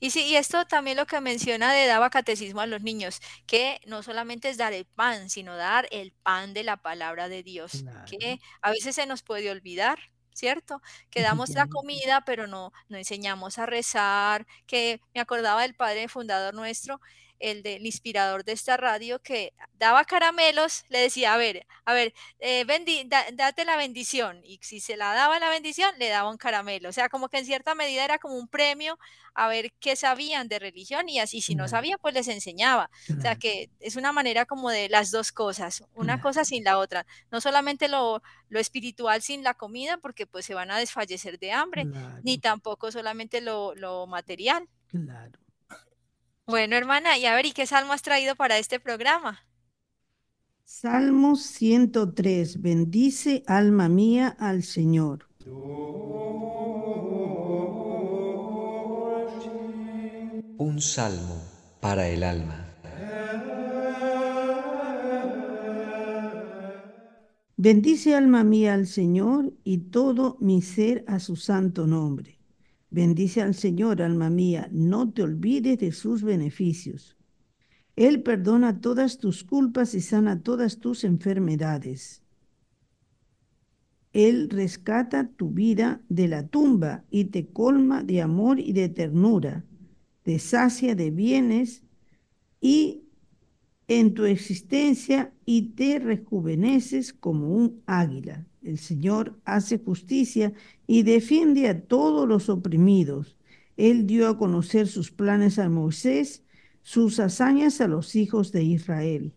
Y 0.00 0.10
sí, 0.10 0.24
y 0.24 0.36
esto 0.36 0.64
también 0.66 0.96
lo 0.96 1.06
que 1.06 1.20
menciona 1.20 1.72
de 1.72 1.86
daba 1.86 2.10
catecismo 2.10 2.60
a 2.60 2.66
los 2.66 2.82
niños, 2.82 3.20
que 3.46 3.80
no 3.86 4.02
solamente 4.02 4.48
es 4.48 4.56
dar 4.56 4.72
el 4.72 4.86
pan, 4.86 5.30
sino 5.30 5.56
dar 5.56 5.88
el 5.90 6.12
pan 6.22 6.54
de 6.54 6.64
la 6.64 6.76
palabra 6.76 7.28
de 7.28 7.42
Dios, 7.42 7.84
que 8.06 8.38
a 8.60 8.70
veces 8.70 8.94
se 8.96 9.06
nos 9.06 9.22
puede 9.22 9.50
olvidar. 9.50 9.98
¿cierto? 10.34 10.80
Que 11.10 11.20
damos 11.20 11.50
la 11.50 11.66
comida, 11.66 12.22
pero 12.24 12.46
no, 12.46 12.72
no 12.88 12.96
enseñamos 12.96 13.58
a 13.58 13.66
rezar, 13.66 14.46
que 14.66 15.00
me 15.14 15.20
acordaba 15.20 15.60
del 15.60 15.74
padre 15.74 16.08
fundador 16.08 16.54
nuestro, 16.54 17.00
el 17.42 17.62
del 17.62 17.84
inspirador 17.84 18.44
de 18.44 18.52
esta 18.52 18.76
radio, 18.76 19.20
que 19.20 19.52
daba 19.74 20.04
caramelos, 20.04 20.84
le 20.88 21.00
decía, 21.00 21.34
a 21.34 21.36
ver, 21.36 21.66
a 21.84 21.92
ver, 21.92 22.14
eh, 22.38 22.64
date 23.34 23.64
la 23.64 23.76
bendición. 23.76 24.40
Y 24.44 24.58
si 24.62 24.80
se 24.80 24.96
la 24.96 25.12
daba 25.14 25.38
la 25.40 25.50
bendición, 25.50 25.92
le 25.98 26.08
daba 26.08 26.30
un 26.30 26.36
caramelo. 26.36 26.88
O 26.88 26.92
sea, 26.92 27.08
como 27.08 27.28
que 27.28 27.38
en 27.38 27.44
cierta 27.44 27.74
medida 27.74 28.04
era 28.04 28.18
como 28.18 28.36
un 28.36 28.48
premio 28.48 28.98
a 29.34 29.48
ver 29.48 29.72
qué 29.80 29.96
sabían 29.96 30.48
de 30.48 30.58
religión 30.58 31.08
y 31.08 31.18
así, 31.18 31.40
si 31.40 31.54
no 31.54 31.66
sabía, 31.66 31.98
pues 31.98 32.14
les 32.14 32.28
enseñaba. 32.28 32.90
O 33.18 33.20
sea, 33.20 33.36
que 33.36 33.70
es 33.80 33.96
una 33.96 34.12
manera 34.12 34.46
como 34.46 34.70
de 34.70 34.88
las 34.88 35.10
dos 35.10 35.32
cosas, 35.32 35.84
una 35.94 36.20
cosa 36.20 36.44
sin 36.44 36.64
la 36.64 36.78
otra. 36.78 37.06
No 37.30 37.40
solamente 37.40 37.88
lo, 37.88 38.22
lo 38.48 38.60
espiritual 38.60 39.20
sin 39.20 39.42
la 39.42 39.54
comida, 39.54 39.98
porque 39.98 40.26
pues 40.26 40.46
se 40.46 40.54
van 40.54 40.70
a 40.70 40.78
desfallecer 40.78 41.38
de 41.38 41.52
hambre, 41.52 41.86
ni 42.22 42.38
tampoco 42.38 42.92
solamente 42.92 43.40
lo, 43.40 43.74
lo 43.74 44.06
material. 44.06 44.68
Claro. 44.88 45.41
Bueno, 46.46 46.76
hermana, 46.76 47.16
y 47.18 47.26
a 47.26 47.34
ver, 47.34 47.46
¿y 47.46 47.52
qué 47.52 47.66
salmo 47.66 47.92
has 47.92 48.02
traído 48.02 48.34
para 48.34 48.58
este 48.58 48.80
programa? 48.80 49.46
Salmo 50.64 51.36
103. 51.36 52.60
Bendice, 52.60 53.44
alma 53.46 53.88
mía, 53.88 54.36
al 54.40 54.64
Señor. 54.64 55.28
Un 60.58 60.80
salmo 60.80 61.42
para 61.80 62.08
el 62.08 62.24
alma. 62.24 62.68
Bendice, 67.56 68.16
alma 68.16 68.42
mía, 68.42 68.74
al 68.74 68.88
Señor 68.88 69.52
y 69.62 69.78
todo 69.90 70.36
mi 70.40 70.62
ser 70.62 71.04
a 71.06 71.20
su 71.20 71.36
santo 71.36 71.86
nombre. 71.86 72.41
Bendice 72.92 73.40
al 73.40 73.54
Señor, 73.54 74.02
alma 74.02 74.28
mía, 74.28 74.68
no 74.70 75.10
te 75.10 75.22
olvides 75.22 75.78
de 75.78 75.92
sus 75.92 76.22
beneficios. 76.22 77.16
Él 77.96 78.22
perdona 78.22 78.82
todas 78.82 79.16
tus 79.16 79.44
culpas 79.44 79.94
y 79.94 80.02
sana 80.02 80.42
todas 80.42 80.78
tus 80.78 81.04
enfermedades. 81.04 82.22
Él 84.12 84.50
rescata 84.50 85.26
tu 85.26 85.52
vida 85.52 86.02
de 86.10 86.28
la 86.28 86.46
tumba 86.46 87.02
y 87.10 87.24
te 87.24 87.46
colma 87.46 88.02
de 88.02 88.20
amor 88.20 88.60
y 88.60 88.74
de 88.74 88.90
ternura, 88.90 89.64
te 90.22 90.38
sacia 90.38 90.94
de 90.94 91.10
bienes 91.10 91.82
y 92.60 93.04
en 93.88 94.12
tu 94.12 94.26
existencia 94.26 95.32
y 95.46 95.70
te 95.70 95.98
rejuveneces 95.98 97.14
como 97.14 97.54
un 97.54 97.80
águila. 97.86 98.46
El 98.62 98.78
Señor 98.78 99.38
hace 99.44 99.78
justicia 99.78 100.52
y 100.86 101.02
defiende 101.02 101.68
a 101.68 101.80
todos 101.80 102.28
los 102.28 102.48
oprimidos. 102.48 103.36
Él 103.76 104.06
dio 104.06 104.28
a 104.28 104.38
conocer 104.38 104.86
sus 104.86 105.10
planes 105.10 105.58
a 105.58 105.68
Moisés, 105.68 106.44
sus 106.82 107.18
hazañas 107.18 107.80
a 107.80 107.88
los 107.88 108.14
hijos 108.14 108.52
de 108.52 108.62
Israel. 108.62 109.32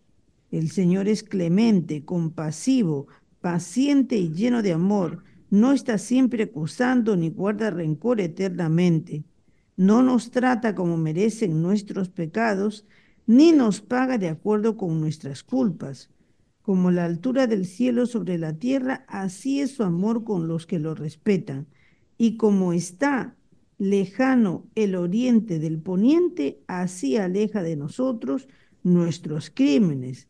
El 0.50 0.70
Señor 0.70 1.08
es 1.08 1.24
clemente, 1.24 2.04
compasivo, 2.04 3.08
paciente 3.40 4.16
y 4.16 4.32
lleno 4.32 4.62
de 4.62 4.72
amor. 4.72 5.24
No 5.50 5.72
está 5.72 5.98
siempre 5.98 6.44
acusando 6.44 7.16
ni 7.16 7.30
guarda 7.30 7.70
rencor 7.70 8.20
eternamente. 8.20 9.24
No 9.76 10.02
nos 10.02 10.30
trata 10.30 10.74
como 10.74 10.96
merecen 10.96 11.62
nuestros 11.62 12.08
pecados, 12.08 12.86
ni 13.26 13.52
nos 13.52 13.80
paga 13.80 14.18
de 14.18 14.28
acuerdo 14.28 14.76
con 14.76 15.00
nuestras 15.00 15.42
culpas. 15.42 16.10
Como 16.66 16.90
la 16.90 17.04
altura 17.04 17.46
del 17.46 17.64
cielo 17.64 18.06
sobre 18.06 18.38
la 18.38 18.58
tierra, 18.58 19.04
así 19.06 19.60
es 19.60 19.76
su 19.76 19.84
amor 19.84 20.24
con 20.24 20.48
los 20.48 20.66
que 20.66 20.80
lo 20.80 20.96
respetan. 20.96 21.68
Y 22.18 22.36
como 22.36 22.72
está 22.72 23.36
lejano 23.78 24.66
el 24.74 24.96
oriente 24.96 25.60
del 25.60 25.80
poniente, 25.80 26.58
así 26.66 27.16
aleja 27.18 27.62
de 27.62 27.76
nosotros 27.76 28.48
nuestros 28.82 29.48
crímenes. 29.48 30.26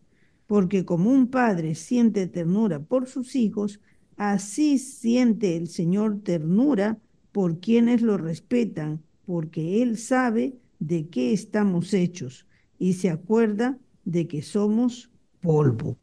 Porque 0.47 0.85
como 0.85 1.11
un 1.11 1.29
padre 1.29 1.75
siente 1.75 2.27
ternura 2.27 2.81
por 2.81 3.07
sus 3.07 3.35
hijos, 3.35 3.81
así 4.19 4.77
siente 4.77 5.57
el 5.57 5.69
Señor 5.69 6.21
ternura 6.23 6.99
por 7.33 7.61
quienes 7.61 8.03
lo 8.03 8.19
respetan, 8.19 9.03
porque 9.25 9.83
Él 9.83 9.97
sabe 9.97 10.59
de 10.81 11.09
qué 11.09 11.33
estamos 11.33 11.95
hechos 11.95 12.47
y 12.79 12.93
se 12.93 13.09
acuerda 13.09 13.79
de 14.05 14.29
que 14.29 14.43
somos 14.43 15.11
polvo. 15.41 15.97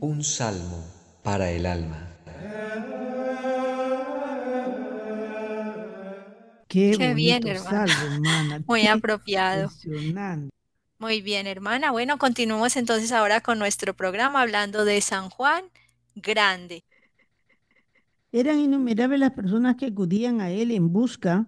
Un 0.00 0.22
salmo 0.22 0.84
para 1.22 1.50
el 1.50 1.64
alma. 1.64 2.06
Qué, 6.68 6.94
Qué 6.98 7.14
bien, 7.14 7.46
hermana. 7.46 7.86
salmo, 7.86 8.14
hermana. 8.14 8.62
Muy 8.66 8.82
Qué 8.82 8.88
apropiado. 8.88 9.70
Muy 10.98 11.22
bien, 11.22 11.46
hermana. 11.46 11.90
Bueno, 11.90 12.18
continuamos 12.18 12.76
entonces 12.76 13.12
ahora 13.12 13.40
con 13.40 13.58
nuestro 13.58 13.94
programa 13.94 14.42
hablando 14.42 14.84
de 14.84 15.00
San 15.00 15.30
Juan 15.30 15.64
Grande. 16.14 16.84
Eran 18.32 18.58
innumerables 18.58 19.20
las 19.20 19.30
personas 19.30 19.76
que 19.76 19.86
acudían 19.86 20.40
a 20.40 20.50
él 20.50 20.72
en 20.72 20.92
busca 20.92 21.46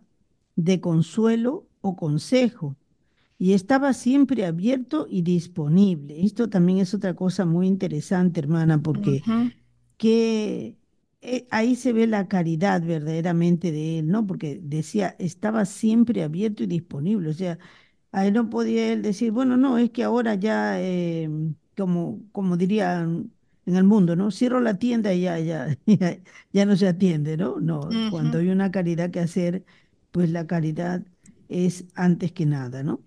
de 0.55 0.81
consuelo 0.81 1.67
o 1.83 1.97
consejo, 1.97 2.77
y 3.39 3.53
estaba 3.55 3.93
siempre 3.93 4.47
abierto 4.47 5.07
y 5.11 5.23
disponible. 5.23 6.25
Esto 6.25 6.49
también 6.49 6.79
es 6.79 6.95
otra 6.95 7.15
cosa 7.15 7.45
muy 7.47 7.67
interesante, 7.67 8.41
hermana, 8.41 8.83
porque 8.83 9.23
que 9.97 10.77
eh, 11.21 11.47
ahí 11.51 11.77
se 11.77 11.93
ve 11.93 12.07
la 12.07 12.29
caridad 12.29 12.83
verdaderamente 12.83 13.73
de 13.73 14.01
él, 14.01 14.09
¿no? 14.09 14.27
Porque 14.27 14.61
decía, 14.63 15.17
estaba 15.19 15.65
siempre 15.67 16.23
abierto 16.23 16.65
y 16.65 16.67
disponible, 16.67 17.31
o 17.31 17.35
sea, 17.35 17.59
Ahí 18.13 18.33
no 18.33 18.49
podía 18.51 18.93
él 18.93 19.03
decir, 19.03 19.31
bueno, 19.33 19.57
no, 19.59 19.79
es 19.79 19.91
que 19.91 20.03
ahora 20.03 20.35
ya, 20.37 20.81
eh, 20.81 21.29
como, 21.77 22.23
como 22.33 22.57
dirían 22.57 23.31
en 23.67 23.77
el 23.77 23.85
mundo, 23.85 24.17
¿no? 24.17 24.31
Cierro 24.31 24.61
la 24.61 24.79
tienda 24.79 25.13
y 25.13 25.23
ya, 25.23 25.39
ya, 25.39 25.77
ya, 25.87 26.19
ya 26.53 26.67
no 26.67 26.77
se 26.77 26.89
atiende, 26.89 27.37
¿no? 27.37 27.61
No, 27.61 27.91
cuando 28.11 28.39
hay 28.39 28.49
una 28.49 28.71
caridad 28.71 29.11
que 29.11 29.21
hacer, 29.21 29.65
pues 30.13 30.31
la 30.31 30.47
caridad 30.47 31.05
es 31.49 31.85
antes 31.95 32.33
que 32.33 32.47
nada, 32.47 32.83
¿no? 32.83 33.03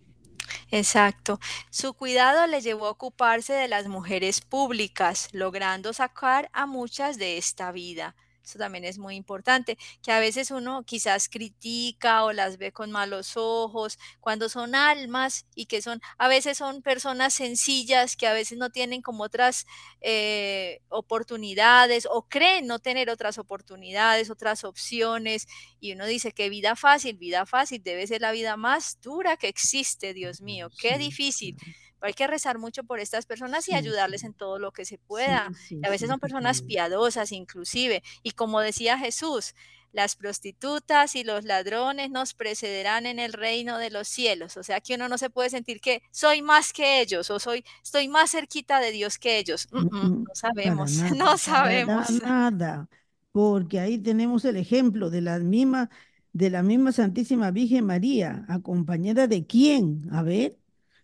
Exacto. 0.72 1.40
Su 1.70 1.94
cuidado 1.94 2.48
le 2.48 2.62
llevó 2.62 2.88
a 2.88 2.92
ocuparse 2.92 3.54
de 3.54 3.68
las 3.68 3.88
mujeres 3.88 4.42
públicas, 4.42 5.30
logrando 5.32 5.94
sacar 5.94 6.50
a 6.54 6.66
muchas 6.66 7.18
de 7.18 7.38
esta 7.38 7.72
vida. 7.72 8.16
Eso 8.50 8.58
también 8.58 8.84
es 8.84 8.98
muy 8.98 9.16
importante, 9.16 9.78
que 10.02 10.12
a 10.12 10.20
veces 10.20 10.50
uno 10.50 10.84
quizás 10.84 11.30
critica 11.30 12.24
o 12.24 12.34
las 12.34 12.58
ve 12.58 12.72
con 12.72 12.90
malos 12.92 13.34
ojos, 13.36 14.00
cuando 14.20 14.50
son 14.50 14.74
almas 14.74 15.46
y 15.54 15.68
que 15.68 15.84
son, 15.84 16.02
a 16.18 16.28
veces 16.28 16.58
son 16.58 16.82
personas 16.82 17.36
sencillas 17.36 18.16
que 18.16 18.26
a 18.26 18.34
veces 18.34 18.58
no 18.58 18.72
tienen 18.72 19.04
como 19.04 19.24
otras 19.24 19.68
eh, 20.02 20.82
oportunidades 20.90 22.08
o 22.10 22.24
creen 22.24 22.66
no 22.66 22.80
tener 22.80 23.12
otras 23.12 23.38
oportunidades, 23.38 24.32
otras 24.32 24.64
opciones 24.64 25.48
y 25.80 25.94
uno 25.94 26.08
dice 26.08 26.32
que 26.32 26.50
vida 26.50 26.76
fácil, 26.76 27.18
vida 27.18 27.46
fácil, 27.46 27.84
debe 27.84 28.08
ser 28.08 28.22
la 28.22 28.32
vida 28.32 28.58
más 28.58 29.00
dura 29.02 29.38
que 29.38 29.48
existe, 29.48 30.14
Dios 30.16 30.42
mío, 30.42 30.70
qué 30.82 30.98
difícil. 30.98 31.56
Hay 32.02 32.14
que 32.14 32.28
rezar 32.28 32.58
mucho 32.60 32.84
por 32.84 33.00
estas 33.00 33.26
personas 33.26 33.68
y 33.70 33.74
Sí, 33.74 33.76
ayudarles 33.76 34.24
en 34.24 34.34
todo 34.34 34.60
lo 34.60 34.72
que 34.72 34.86
se 34.86 34.98
pueda. 34.98 35.52
sí, 35.52 35.56
sí, 35.56 35.78
Y 35.82 35.88
a 35.88 35.90
veces 35.90 36.10
son 36.10 36.20
personas 36.20 36.62
piadosas 36.62 37.32
inclusive. 37.32 38.04
Y 38.24 38.32
como 38.32 38.62
decía 38.62 38.98
Jesús, 38.98 39.56
las 39.92 40.16
prostitutas 40.16 41.16
y 41.16 41.24
los 41.24 41.44
ladrones 41.46 42.12
nos 42.12 42.34
precederán 42.34 43.06
en 43.06 43.20
el 43.20 43.34
reino 43.34 43.78
de 43.78 43.90
los 43.90 44.08
cielos. 44.08 44.58
O 44.58 44.64
sea 44.64 44.82
que 44.82 44.96
uno 44.96 45.10
no 45.10 45.18
se 45.18 45.30
puede 45.30 45.50
sentir 45.50 45.82
que 45.82 46.02
soy 46.12 46.42
más 46.42 46.74
que 46.74 47.02
ellos 47.02 47.30
o 47.32 47.40
soy, 47.40 47.64
estoy 47.84 48.08
más 48.08 48.32
cerquita 48.32 48.80
de 48.80 48.92
Dios 48.92 49.18
que 49.18 49.38
ellos. 49.40 49.68
Mm, 49.72 49.80
Mm, 49.80 49.88
mm, 49.92 50.28
no 50.28 50.36
sabemos, 50.36 51.04
nada, 51.18 51.18
no 51.18 51.38
sabemos. 51.38 52.24
nada, 52.24 52.90
porque 53.32 53.80
ahí 53.80 53.98
tenemos 54.00 54.44
el 54.46 54.58
ejemplo 54.58 55.10
de 55.10 55.22
la 55.22 55.40
misma, 55.40 55.90
de 56.34 56.50
la 56.50 56.64
misma 56.64 56.92
Santísima 56.92 57.52
Virgen 57.52 57.86
María, 57.86 58.46
acompañada 58.50 59.28
de 59.28 59.46
quién, 59.46 60.08
a 60.12 60.24
ver, 60.24 60.58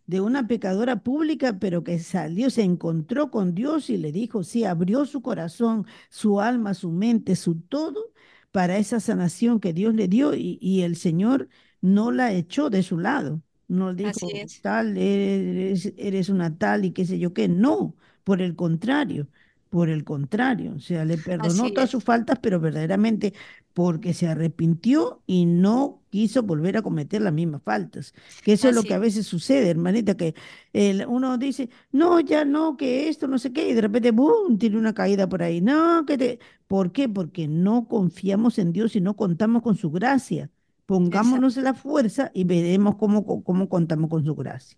de 0.08 0.22
una 0.22 0.48
pecadora 0.48 0.98
pública, 1.04 1.58
pero 1.60 1.84
que 1.84 2.00
salió, 2.00 2.50
se 2.50 2.64
encontró 2.64 3.32
con 3.32 3.56
Dios 3.56 3.90
y 3.90 3.98
le 3.98 4.12
dijo, 4.12 4.44
sí, 4.44 4.64
abrió 4.66 5.06
su 5.06 5.22
corazón, 5.22 5.86
su 6.10 6.40
alma, 6.42 6.74
su 6.74 6.92
mente, 6.92 7.36
su 7.36 7.60
todo 7.62 8.12
para 8.52 8.78
esa 8.78 9.00
sanación 9.00 9.60
que 9.60 9.74
Dios 9.74 9.94
le 9.96 10.08
dio 10.08 10.34
y, 10.36 10.58
y 10.62 10.82
el 10.82 10.96
Señor 10.96 11.50
no 11.82 12.12
la 12.12 12.32
echó 12.34 12.70
de 12.70 12.84
su 12.84 12.98
lado, 13.00 13.42
no 13.68 13.92
le 13.92 14.04
dijo, 14.06 14.36
tal, 14.62 14.98
eres, 14.98 15.94
eres 15.98 16.30
una 16.30 16.58
tal 16.58 16.86
y 16.86 16.92
qué 16.92 17.06
sé 17.06 17.20
yo 17.20 17.34
qué, 17.34 17.48
no. 17.48 17.96
Por 18.24 18.42
el 18.42 18.56
contrario, 18.56 19.28
por 19.76 19.90
el 19.90 20.04
contrario, 20.04 20.74
o 20.76 20.80
sea, 20.80 21.04
le 21.06 21.18
perdonó 21.18 21.72
todas 21.74 21.90
sus 21.90 22.04
faltas, 22.04 22.40
pero 22.42 22.60
verdaderamente 22.60 23.34
porque 23.74 24.14
se 24.14 24.28
arrepintió 24.28 25.22
y 25.28 25.46
no 25.46 26.02
quiso 26.10 26.44
volver 26.44 26.78
a 26.78 26.82
cometer 26.82 27.22
las 27.22 27.34
mismas 27.34 27.62
faltas. 27.64 28.14
Que 28.44 28.54
eso 28.54 28.70
es 28.70 28.74
lo 28.74 28.86
que 28.86 28.94
a 28.94 28.98
es. 28.98 29.00
veces 29.00 29.26
sucede, 29.28 29.70
hermanita, 29.70 30.16
que 30.16 30.34
el- 30.74 31.06
uno 31.08 31.38
dice, 31.38 31.70
no, 31.92 32.20
ya 32.22 32.46
no, 32.46 32.78
que 32.78 33.10
esto, 33.10 33.28
no 33.28 33.38
sé 33.40 33.52
qué, 33.54 33.70
y 33.70 33.74
de 33.74 33.82
repente, 33.82 34.12
¡boom!, 34.12 34.58
tiene 34.58 34.78
una 34.78 34.94
caída 34.94 35.28
por 35.28 35.44
ahí. 35.44 35.62
No, 35.62 36.06
que 36.06 36.18
te... 36.18 36.40
¿Por 36.68 36.92
qué? 36.92 37.08
Porque 37.10 37.48
no 37.48 37.88
confiamos 37.88 38.58
en 38.60 38.72
Dios 38.74 38.96
y 38.96 39.02
no 39.02 39.16
contamos 39.16 39.62
con 39.62 39.76
su 39.78 39.92
gracia. 39.92 40.50
Pongámonos 40.86 41.58
la 41.58 41.74
fuerza 41.74 42.32
y 42.34 42.44
veremos 42.46 42.96
cómo, 42.96 43.44
cómo 43.44 43.70
contamos 43.70 44.10
con 44.10 44.24
su 44.26 44.36
gracia. 44.36 44.78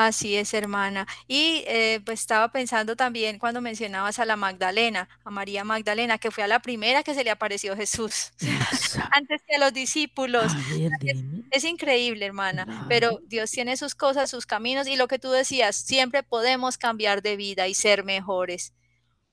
Así 0.00 0.36
es, 0.36 0.54
hermana. 0.54 1.08
Y 1.26 1.64
eh, 1.66 2.00
pues 2.04 2.20
estaba 2.20 2.52
pensando 2.52 2.94
también 2.94 3.40
cuando 3.40 3.60
mencionabas 3.60 4.20
a 4.20 4.24
la 4.24 4.36
Magdalena, 4.36 5.08
a 5.24 5.30
María 5.30 5.64
Magdalena, 5.64 6.18
que 6.18 6.30
fue 6.30 6.44
a 6.44 6.46
la 6.46 6.60
primera 6.60 7.02
que 7.02 7.14
se 7.14 7.24
le 7.24 7.30
apareció 7.30 7.74
Jesús, 7.74 8.30
antes 9.10 9.42
que 9.42 9.56
a 9.56 9.58
los 9.58 9.72
discípulos. 9.72 10.52
Es, 11.50 11.64
increíble, 11.64 12.26
hermana, 12.26 12.86
pero 12.88 13.18
Dios 13.26 13.50
tiene 13.50 13.76
sus 13.76 13.96
cosas, 13.96 14.30
sus 14.30 14.46
caminos 14.46 14.86
y 14.86 14.94
lo 14.94 15.08
que 15.08 15.18
tú 15.18 15.32
decías, 15.32 15.74
siempre 15.74 16.22
podemos 16.22 16.78
cambiar 16.78 17.20
de 17.20 17.36
vida 17.36 17.66
y 17.66 17.74
ser 17.74 18.04
mejores. 18.04 18.74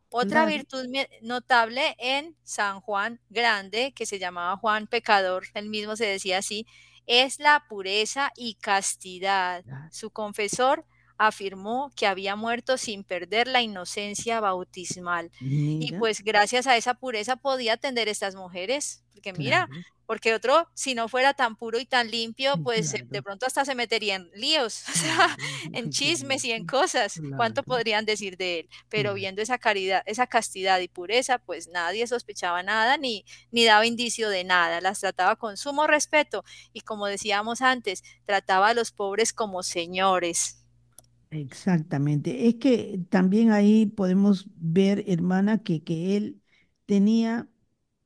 Otra 0.10 0.48
virtud 0.48 0.88
notable 1.22 1.96
en 2.00 2.36
San 2.44 2.82
Juan 2.82 3.20
Grande, 3.30 3.94
que 3.96 4.08
se 4.08 4.18
llamaba 4.18 4.58
Juan 4.58 4.88
Pecador, 4.88 5.46
él 5.54 5.70
mismo 5.70 5.96
se 5.96 6.08
decía 6.08 6.40
así, 6.40 6.66
es 7.08 7.40
la 7.40 7.66
pureza 7.68 8.32
y 8.36 8.56
castidad. 8.56 9.64
claro. 9.64 9.90
Su 9.92 10.10
confesor 10.12 10.86
afirmó 11.18 11.92
que 11.96 12.08
había 12.08 12.36
muerto 12.36 12.78
sin 12.78 13.04
perder 13.04 13.48
la 13.48 13.62
inocencia 13.62 14.40
bautismal. 14.40 15.32
Y 15.40 15.94
pues 15.94 16.24
gracias 16.24 16.68
a 16.68 16.78
esa 16.78 16.96
pureza 16.96 17.36
podía 17.36 17.74
atender 17.74 18.08
a 18.08 18.12
estas 18.12 18.36
mujeres, 18.36 19.04
porque 19.12 19.34
mira, 19.34 19.68
claro, 19.68 19.86
porque 20.06 20.34
otro, 20.34 20.70
si 20.74 20.94
no 20.94 21.08
fuera 21.08 21.34
tan 21.34 21.56
puro 21.56 21.80
y 21.80 21.86
tan 21.86 22.12
limpio, 22.12 22.56
pues 22.64 22.94
eh, 22.94 23.06
de 23.10 23.24
pronto 23.24 23.46
hasta 23.46 23.66
se 23.66 23.76
metería 23.76 24.16
en 24.16 24.30
líos, 24.36 24.84
o 24.90 24.92
sea, 24.94 25.16
claro, 25.16 25.36
en 25.74 25.90
chismes 25.90 26.44
y 26.46 26.52
en 26.52 26.66
cosas. 26.66 27.24
¿Cuánto 27.36 27.64
Claro, 27.64 27.66
podrían 27.66 28.06
decir 28.06 28.38
de 28.38 28.62
él? 28.62 28.70
Pero 28.90 29.14
viendo 29.14 29.42
esa 29.42 29.58
caridad, 29.58 30.04
esa 30.06 30.28
castidad 30.28 30.80
y 30.80 30.88
pureza, 30.88 31.40
pues 31.40 31.68
nadie 31.68 32.08
sospechaba 32.08 32.64
nada 32.64 32.98
ni, 32.98 33.26
ni 33.52 33.66
daba 33.66 33.86
indicio 33.86 34.30
de 34.30 34.44
nada. 34.44 34.82
Las 34.82 35.00
trataba 35.00 35.36
con 35.36 35.58
sumo 35.58 35.88
respeto 35.88 36.44
y 36.74 36.82
como 36.82 37.08
decíamos 37.08 37.62
antes, 37.62 38.04
trataba 38.26 38.70
a 38.70 38.74
los 38.74 38.92
pobres 38.92 39.34
como 39.34 39.64
señores. 39.64 40.65
Exactamente. 41.36 42.48
Es 42.48 42.56
que 42.56 43.00
también 43.10 43.52
ahí 43.52 43.88
podemos 43.88 44.48
ver, 44.56 45.04
hermana, 45.08 45.62
que, 45.64 45.84
que 45.84 46.16
él 46.16 46.42
tenía 46.86 47.50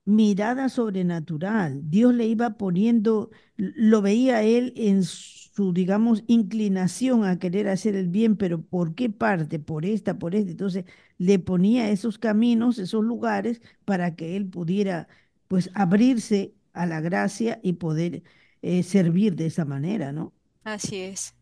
mirada 0.06 0.70
sobrenatural. 0.70 1.82
Dios 1.90 2.14
le 2.16 2.28
iba 2.28 2.58
poniendo, 2.58 3.32
lo 3.58 4.02
veía 4.02 4.44
él 4.44 4.74
en 4.78 5.04
su, 5.04 5.74
digamos, 5.74 6.24
inclinación 6.28 7.26
a 7.26 7.40
querer 7.40 7.68
hacer 7.70 7.96
el 7.96 8.10
bien, 8.10 8.38
pero 8.38 8.62
¿por 8.64 8.96
qué 8.96 9.10
parte? 9.12 9.60
Por 9.60 9.86
esta, 9.86 10.20
por 10.20 10.36
esta. 10.36 10.52
Entonces 10.52 10.86
le 11.20 11.40
ponía 11.40 11.90
esos 11.92 12.18
caminos, 12.20 12.80
esos 12.80 13.04
lugares 13.06 13.62
para 13.86 14.16
que 14.16 14.36
él 14.38 14.50
pudiera, 14.50 15.08
pues, 15.48 15.70
abrirse 15.76 16.56
a 16.74 16.86
la 16.88 17.02
gracia 17.02 17.60
y 17.64 17.74
poder 17.74 18.24
eh, 18.64 18.84
servir 18.84 19.36
de 19.36 19.48
esa 19.48 19.66
manera, 19.66 20.12
¿no? 20.14 20.34
Así 20.64 21.02
es. 21.02 21.34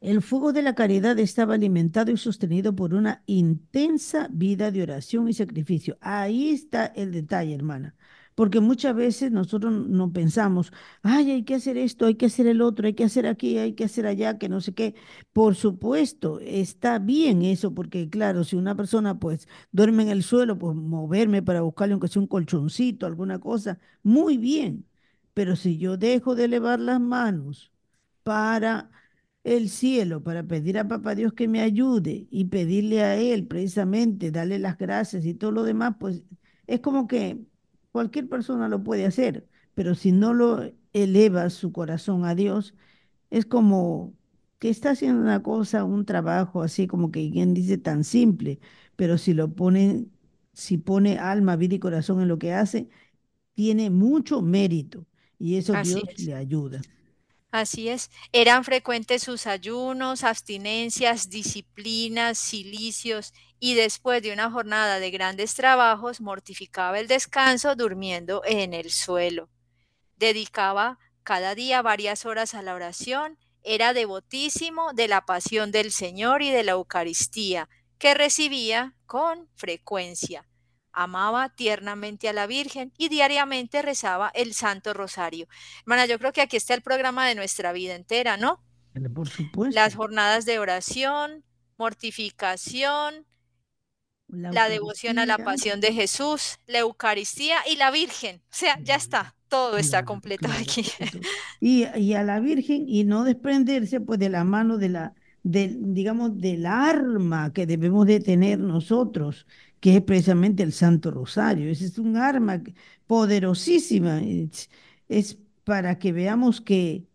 El 0.00 0.22
fuego 0.22 0.52
de 0.52 0.62
la 0.62 0.74
caridad 0.74 1.18
estaba 1.18 1.54
alimentado 1.54 2.10
y 2.10 2.16
sostenido 2.16 2.74
por 2.74 2.94
una 2.94 3.22
intensa 3.26 4.28
vida 4.30 4.70
de 4.70 4.82
oración 4.82 5.28
y 5.28 5.34
sacrificio. 5.34 5.98
Ahí 6.00 6.50
está 6.50 6.86
el 6.86 7.12
detalle, 7.12 7.54
hermana. 7.54 7.94
porque 8.34 8.60
muchas 8.60 8.94
veces 8.94 9.30
nosotros 9.30 9.72
no 9.88 10.12
pensamos, 10.12 10.72
ay, 11.02 11.30
hay 11.32 11.44
que 11.44 11.54
hacer 11.56 11.76
esto, 11.76 12.06
hay 12.06 12.14
que 12.14 12.26
hacer 12.26 12.46
el 12.46 12.62
otro, 12.62 12.86
hay 12.86 12.94
que 12.94 13.04
hacer 13.04 13.26
aquí, 13.26 13.58
hay 13.58 13.74
que 13.74 13.84
hacer 13.84 14.06
allá, 14.06 14.38
que 14.38 14.48
no 14.48 14.60
sé 14.62 14.72
qué. 14.74 14.94
Por 15.34 15.54
supuesto, 15.56 16.40
está 16.40 16.98
bien 16.98 17.42
eso, 17.42 17.74
porque 17.74 18.08
claro, 18.08 18.44
si 18.44 18.56
una 18.56 18.74
persona 18.76 19.18
pues 19.18 19.46
duerme 19.72 20.04
en 20.04 20.08
el 20.10 20.22
suelo, 20.22 20.58
pues 20.58 20.74
moverme 20.76 21.42
para 21.42 21.60
buscarle 21.62 21.92
aunque 21.92 22.08
sea 22.08 22.22
un 22.22 22.28
colchoncito, 22.28 23.04
alguna 23.06 23.38
cosa, 23.38 23.78
muy 24.02 24.38
bien. 24.38 24.86
Pero 25.34 25.56
si 25.56 25.76
yo 25.78 25.96
dejo 25.98 26.34
de 26.34 26.44
elevar 26.44 26.80
las 26.80 27.00
manos 27.00 27.72
para 28.22 28.90
el 29.44 29.68
cielo, 29.70 30.22
para 30.22 30.42
pedir 30.44 30.78
a 30.78 30.88
Papá 30.88 31.14
Dios 31.14 31.32
que 31.32 31.48
me 31.48 31.60
ayude 31.62 32.26
y 32.30 32.46
pedirle 32.46 33.02
a 33.02 33.16
Él 33.16 33.46
precisamente, 33.46 34.30
darle 34.30 34.58
las 34.58 34.76
gracias 34.78 35.24
y 35.26 35.34
todo 35.34 35.52
lo 35.52 35.62
demás, 35.64 35.96
pues 35.98 36.22
es 36.66 36.80
como 36.80 37.06
que 37.08 37.40
cualquier 37.92 38.28
persona 38.28 38.68
lo 38.68 38.82
puede 38.84 39.06
hacer, 39.06 39.48
pero 39.74 39.94
si 39.94 40.12
no 40.12 40.34
lo 40.34 40.70
eleva 40.92 41.48
su 41.50 41.72
corazón 41.72 42.24
a 42.24 42.34
Dios, 42.34 42.74
es 43.30 43.46
como 43.46 44.14
que 44.58 44.68
está 44.70 44.90
haciendo 44.90 45.22
una 45.22 45.42
cosa, 45.42 45.84
un 45.84 46.04
trabajo 46.06 46.62
así 46.62 46.86
como 46.86 47.10
que 47.10 47.30
quien 47.30 47.54
dice 47.54 47.78
tan 47.78 48.04
simple, 48.04 48.60
pero 48.96 49.18
si 49.18 49.34
lo 49.34 49.54
pone, 49.54 50.06
si 50.52 50.78
pone 50.78 51.18
alma, 51.18 51.56
vida 51.56 51.76
y 51.76 51.78
corazón 51.80 52.20
en 52.22 52.28
lo 52.28 52.38
que 52.38 52.52
hace, 52.54 52.88
tiene 53.54 53.90
mucho 53.90 54.42
mérito 54.42 55.06
y 55.38 55.56
eso 55.56 55.76
Dios 55.76 56.12
le 56.16 56.34
ayuda. 56.34 56.86
Así 57.50 57.88
es. 57.88 58.10
Eran 58.32 58.64
frecuentes 58.64 59.24
sus 59.24 59.46
ayunos, 59.46 60.22
abstinencias, 60.22 61.30
disciplinas, 61.30 62.38
silicios 62.38 63.32
y 63.58 63.74
después 63.74 64.22
de 64.22 64.32
una 64.32 64.50
jornada 64.50 65.00
de 65.00 65.10
grandes 65.10 65.54
trabajos 65.54 66.20
mortificaba 66.20 67.00
el 67.00 67.08
descanso 67.08 67.74
durmiendo 67.74 68.42
en 68.44 68.72
el 68.72 68.90
suelo. 68.90 69.50
Dedicaba 70.16 70.98
cada 71.24 71.54
día 71.54 71.82
varias 71.82 72.24
horas 72.24 72.54
a 72.54 72.62
la 72.62 72.74
oración, 72.74 73.36
era 73.62 73.92
devotísimo 73.92 74.92
de 74.94 75.08
la 75.08 75.26
pasión 75.26 75.72
del 75.72 75.90
Señor 75.90 76.42
y 76.42 76.50
de 76.50 76.62
la 76.62 76.72
Eucaristía, 76.72 77.68
que 77.98 78.14
recibía 78.14 78.94
con 79.06 79.48
frecuencia 79.56 80.49
amaba 80.92 81.48
tiernamente 81.50 82.28
a 82.28 82.32
la 82.32 82.46
Virgen 82.46 82.92
y 82.98 83.08
diariamente 83.08 83.82
rezaba 83.82 84.30
el 84.34 84.54
Santo 84.54 84.92
Rosario. 84.94 85.46
Hermana, 85.80 86.06
yo 86.06 86.18
creo 86.18 86.32
que 86.32 86.40
aquí 86.40 86.56
está 86.56 86.74
el 86.74 86.82
programa 86.82 87.26
de 87.26 87.34
nuestra 87.34 87.72
vida 87.72 87.94
entera, 87.94 88.36
¿no? 88.36 88.62
Por 89.14 89.28
supuesto. 89.28 89.74
Las 89.74 89.94
jornadas 89.94 90.44
de 90.44 90.58
oración, 90.58 91.44
mortificación, 91.78 93.26
la, 94.28 94.68
devoción 94.68 95.18
a 95.18 95.26
la 95.26 95.38
pasión 95.38 95.80
de 95.80 95.92
Jesús, 95.92 96.58
la 96.66 96.80
Eucaristía 96.80 97.56
y 97.70 97.76
la 97.76 97.90
Virgen. 97.90 98.36
O 98.44 98.54
sea, 98.54 98.78
ya 98.82 98.94
está, 98.94 99.34
todo 99.48 99.76
está 99.76 100.04
completo 100.04 100.48
aquí. 100.58 100.84
Y, 101.60 101.84
y, 101.98 102.14
a 102.14 102.22
la 102.22 102.40
Virgen 102.40 102.88
y 102.88 103.04
no 103.04 103.24
desprenderse 103.24 104.00
pues 104.00 104.18
de 104.18 104.30
la 104.30 104.44
mano 104.44 104.78
de 104.78 104.88
la, 104.88 105.14
de, 105.42 105.76
digamos, 105.78 106.38
del 106.38 106.64
arma 106.66 107.52
que 107.52 107.66
debemos 107.66 108.06
de 108.06 108.20
tener 108.20 108.58
nosotros, 108.58 109.46
que 109.80 109.96
es 109.96 110.02
precisamente 110.02 110.62
el 110.62 110.72
Santo 110.72 111.10
Rosario. 111.10 111.70
Ese 111.70 111.86
es 111.86 111.98
un 111.98 112.16
arma 112.16 112.62
poderosísima. 113.06 114.22
Es, 115.08 115.38
para 115.64 115.98
que 115.98 116.12
veamos 116.12 116.60
que 116.60 117.06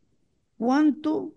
cuánto 0.58 1.36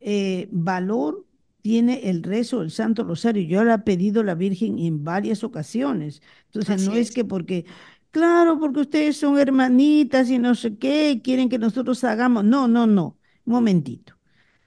eh, 0.00 0.48
valor 0.50 1.26
tiene 1.62 2.10
el 2.10 2.22
rezo 2.22 2.60
del 2.60 2.70
Santo 2.70 3.04
Rosario. 3.04 3.42
Yo 3.44 3.64
lo 3.64 3.72
he 3.72 3.78
pedido 3.78 4.20
a 4.22 4.24
la 4.24 4.34
Virgen 4.34 4.78
en 4.78 5.04
varias 5.04 5.44
ocasiones. 5.44 6.22
Entonces, 6.46 6.86
no 6.86 6.94
es, 6.94 7.08
es 7.08 7.14
que 7.14 7.24
porque, 7.24 7.64
claro, 8.10 8.58
porque 8.58 8.80
ustedes 8.80 9.16
son 9.16 9.38
hermanitas 9.38 10.30
y 10.30 10.38
no 10.38 10.54
sé 10.54 10.76
qué, 10.76 11.20
quieren 11.22 11.48
que 11.48 11.58
nosotros 11.58 12.02
hagamos. 12.04 12.44
No, 12.44 12.68
no, 12.68 12.86
no. 12.86 13.18
Un 13.44 13.54
momentito. 13.54 14.14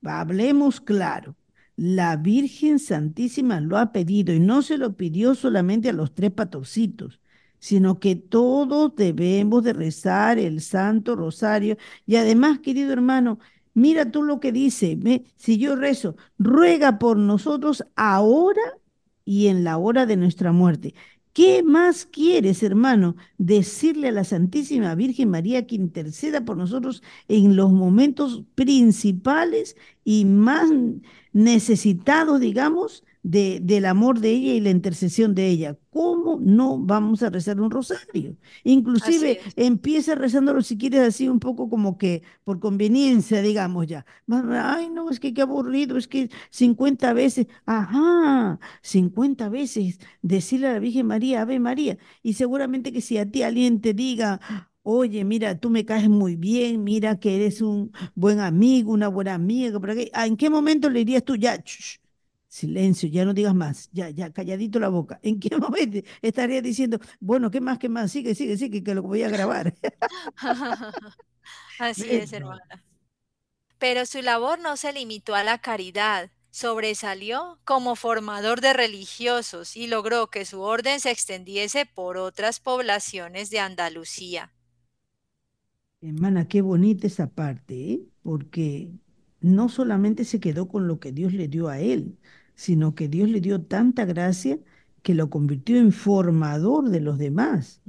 Hablemos 0.04 0.82
claro. 0.82 1.36
La 1.76 2.16
Virgen 2.16 2.80
Santísima 2.80 3.60
lo 3.60 3.78
ha 3.78 3.92
pedido 3.92 4.34
y 4.34 4.40
no 4.40 4.62
se 4.62 4.78
lo 4.78 4.96
pidió 4.96 5.36
solamente 5.36 5.90
a 5.90 5.94
los 5.94 6.14
tres 6.14 6.32
patorcitos, 6.32 7.20
sino 7.60 8.00
que 8.00 8.16
todos 8.16 8.96
debemos 8.96 9.64
de 9.64 9.74
rezar 9.74 10.40
el 10.40 10.62
Santo 10.62 11.16
Rosario. 11.16 11.78
Y 12.06 12.16
además, 12.16 12.60
querido 12.60 12.94
hermano, 12.94 13.40
mira 13.74 14.10
tú 14.12 14.24
lo 14.24 14.40
que 14.40 14.52
dice, 14.54 14.98
si 15.36 15.58
yo 15.58 15.76
rezo, 15.76 16.16
ruega 16.40 16.98
por 17.00 17.18
nosotros 17.18 17.84
ahora 17.96 18.62
y 19.26 19.48
en 19.48 19.64
la 19.64 19.78
hora 19.78 20.06
de 20.06 20.18
nuestra 20.18 20.52
muerte. 20.52 20.94
¿Qué 21.36 21.64
más 21.64 22.06
quieres, 22.06 22.64
hermano? 22.64 23.18
Decirle 23.38 24.08
a 24.08 24.12
la 24.14 24.24
Santísima 24.24 24.96
Virgen 24.96 25.30
María 25.30 25.68
que 25.68 25.76
interceda 25.76 26.46
por 26.46 26.56
nosotros 26.56 27.04
en 27.28 27.58
los 27.58 27.74
momentos 27.74 28.44
principales 28.56 29.76
y 30.06 30.24
más 30.24 30.70
necesitados, 31.34 32.40
digamos, 32.40 33.04
de, 33.26 33.60
del 33.60 33.86
amor 33.86 34.20
de 34.20 34.30
ella 34.30 34.54
y 34.54 34.60
la 34.60 34.70
intercesión 34.70 35.34
de 35.34 35.48
ella. 35.48 35.76
¿Cómo 35.90 36.38
no 36.40 36.78
vamos 36.78 37.24
a 37.24 37.32
rezar 37.32 37.60
un 37.60 37.72
rosario? 37.72 38.38
Inclusive 38.64 39.40
empieza 39.56 40.14
rezándolo 40.14 40.62
si 40.62 40.78
quieres 40.78 41.02
así 41.02 41.28
un 41.28 41.40
poco 41.40 41.68
como 41.68 41.98
que 41.98 42.22
por 42.44 42.60
conveniencia, 42.60 43.42
digamos 43.42 43.88
ya. 43.88 44.06
Ay, 44.30 44.90
no, 44.92 45.10
es 45.10 45.20
que 45.20 45.34
qué 45.34 45.42
aburrido, 45.42 45.98
es 45.98 46.08
que 46.08 46.30
50 46.52 47.14
veces, 47.14 47.48
ajá, 47.66 48.60
50 48.84 49.50
veces 49.50 49.98
decirle 50.22 50.68
a 50.68 50.74
la 50.74 50.80
Virgen 50.80 51.08
María, 51.08 51.42
Ave 51.42 51.60
María. 51.60 51.98
Y 52.22 52.34
seguramente 52.34 52.92
que 52.92 53.02
si 53.02 53.18
a 53.18 53.30
ti 53.30 53.42
alguien 53.42 53.82
te 53.82 53.96
diga, 53.96 54.40
oye, 54.84 55.24
mira, 55.26 55.60
tú 55.60 55.72
me 55.72 55.84
caes 55.84 56.10
muy 56.10 56.36
bien, 56.36 56.84
mira 56.84 57.20
que 57.20 57.36
eres 57.38 57.62
un 57.62 57.92
buen 58.14 58.40
amigo, 58.40 58.92
una 58.92 59.08
buena 59.08 59.34
amiga, 59.34 59.80
¿en 60.26 60.38
qué 60.38 60.50
momento 60.52 60.90
le 60.92 61.00
dirías 61.00 61.24
tú, 61.24 61.36
ya, 61.36 61.58
silencio, 62.56 63.10
ya 63.10 63.26
no 63.26 63.34
digas 63.34 63.54
más, 63.54 63.90
ya, 63.92 64.10
ya, 64.10 64.32
calladito 64.32 64.80
la 64.80 64.90
boca? 64.90 65.20
¿En 65.24 65.40
qué 65.40 65.58
momento 65.58 66.00
estarías 66.22 66.64
diciendo, 66.64 67.00
bueno, 67.20 67.52
qué 67.52 67.60
más, 67.60 67.78
qué 67.78 67.90
más, 67.90 68.12
sigue, 68.12 68.34
sigue, 68.34 68.58
sigue, 68.58 68.84
que 68.84 68.96
lo 68.96 69.04
voy 69.04 69.24
a 69.24 69.30
grabar? 69.30 69.76
Así 71.80 72.10
es, 72.10 72.32
hermana. 72.32 72.84
Pero 73.78 74.06
su 74.06 74.22
labor 74.22 74.60
no 74.60 74.78
se 74.78 74.94
limitó 74.94 75.36
a 75.36 75.44
la 75.44 75.58
caridad, 75.58 76.32
sobresalió 76.50 77.60
como 77.66 77.98
formador 77.98 78.62
de 78.62 78.72
religiosos 78.72 79.76
y 79.76 79.88
logró 79.88 80.28
que 80.28 80.46
su 80.46 80.62
orden 80.62 81.02
se 81.02 81.12
extendiese 81.12 81.86
por 81.86 82.18
otras 82.18 82.62
poblaciones 82.62 83.50
de 83.50 83.60
Andalucía. 83.60 84.54
Hermana, 86.00 86.48
qué 86.48 86.62
bonita 86.62 87.08
esa 87.08 87.28
parte, 87.28 87.92
¿eh? 87.92 88.02
porque 88.24 88.92
no 89.42 89.70
solamente 89.70 90.24
se 90.24 90.40
quedó 90.40 90.68
con 90.68 90.88
lo 90.88 91.00
que 91.00 91.12
Dios 91.12 91.34
le 91.34 91.48
dio 91.48 91.68
a 91.68 91.80
él, 91.80 92.18
sino 92.56 92.96
que 92.96 93.08
Dios 93.08 93.30
le 93.30 93.42
dio 93.42 93.62
tanta 93.62 94.06
gracia 94.06 94.60
que 95.02 95.14
lo 95.14 95.30
convirtió 95.30 95.78
en 95.78 95.92
formador 95.92 96.90
de 96.90 97.00
los 97.00 97.18
demás. 97.20 97.82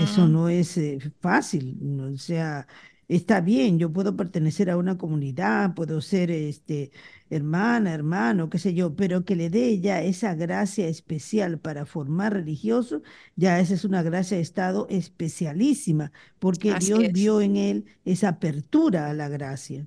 Eso 0.00 0.26
no 0.26 0.48
es 0.48 0.76
eh, 0.78 0.98
fácil, 1.20 1.78
o 2.00 2.18
sea, 2.18 2.66
está 3.08 3.40
bien, 3.40 3.78
yo 3.78 3.92
puedo 3.92 4.16
pertenecer 4.16 4.70
a 4.70 4.76
una 4.76 4.98
comunidad, 4.98 5.74
puedo 5.74 6.00
ser 6.00 6.30
este, 6.30 6.90
hermana, 7.30 7.94
hermano, 7.94 8.50
qué 8.50 8.58
sé 8.58 8.74
yo, 8.74 8.96
pero 8.96 9.24
que 9.24 9.36
le 9.36 9.50
dé 9.50 9.78
ya 9.80 10.02
esa 10.02 10.34
gracia 10.34 10.88
especial 10.88 11.58
para 11.58 11.86
formar 11.86 12.32
religiosos, 12.32 13.02
ya 13.36 13.60
esa 13.60 13.74
es 13.74 13.84
una 13.84 14.02
gracia 14.02 14.36
de 14.36 14.42
Estado 14.42 14.86
especialísima, 14.90 16.12
porque 16.38 16.74
Dios 16.74 17.12
vio 17.12 17.40
en 17.40 17.56
él 17.56 17.84
esa 18.04 18.30
apertura 18.30 19.08
a 19.08 19.14
la 19.14 19.28
gracia. 19.28 19.86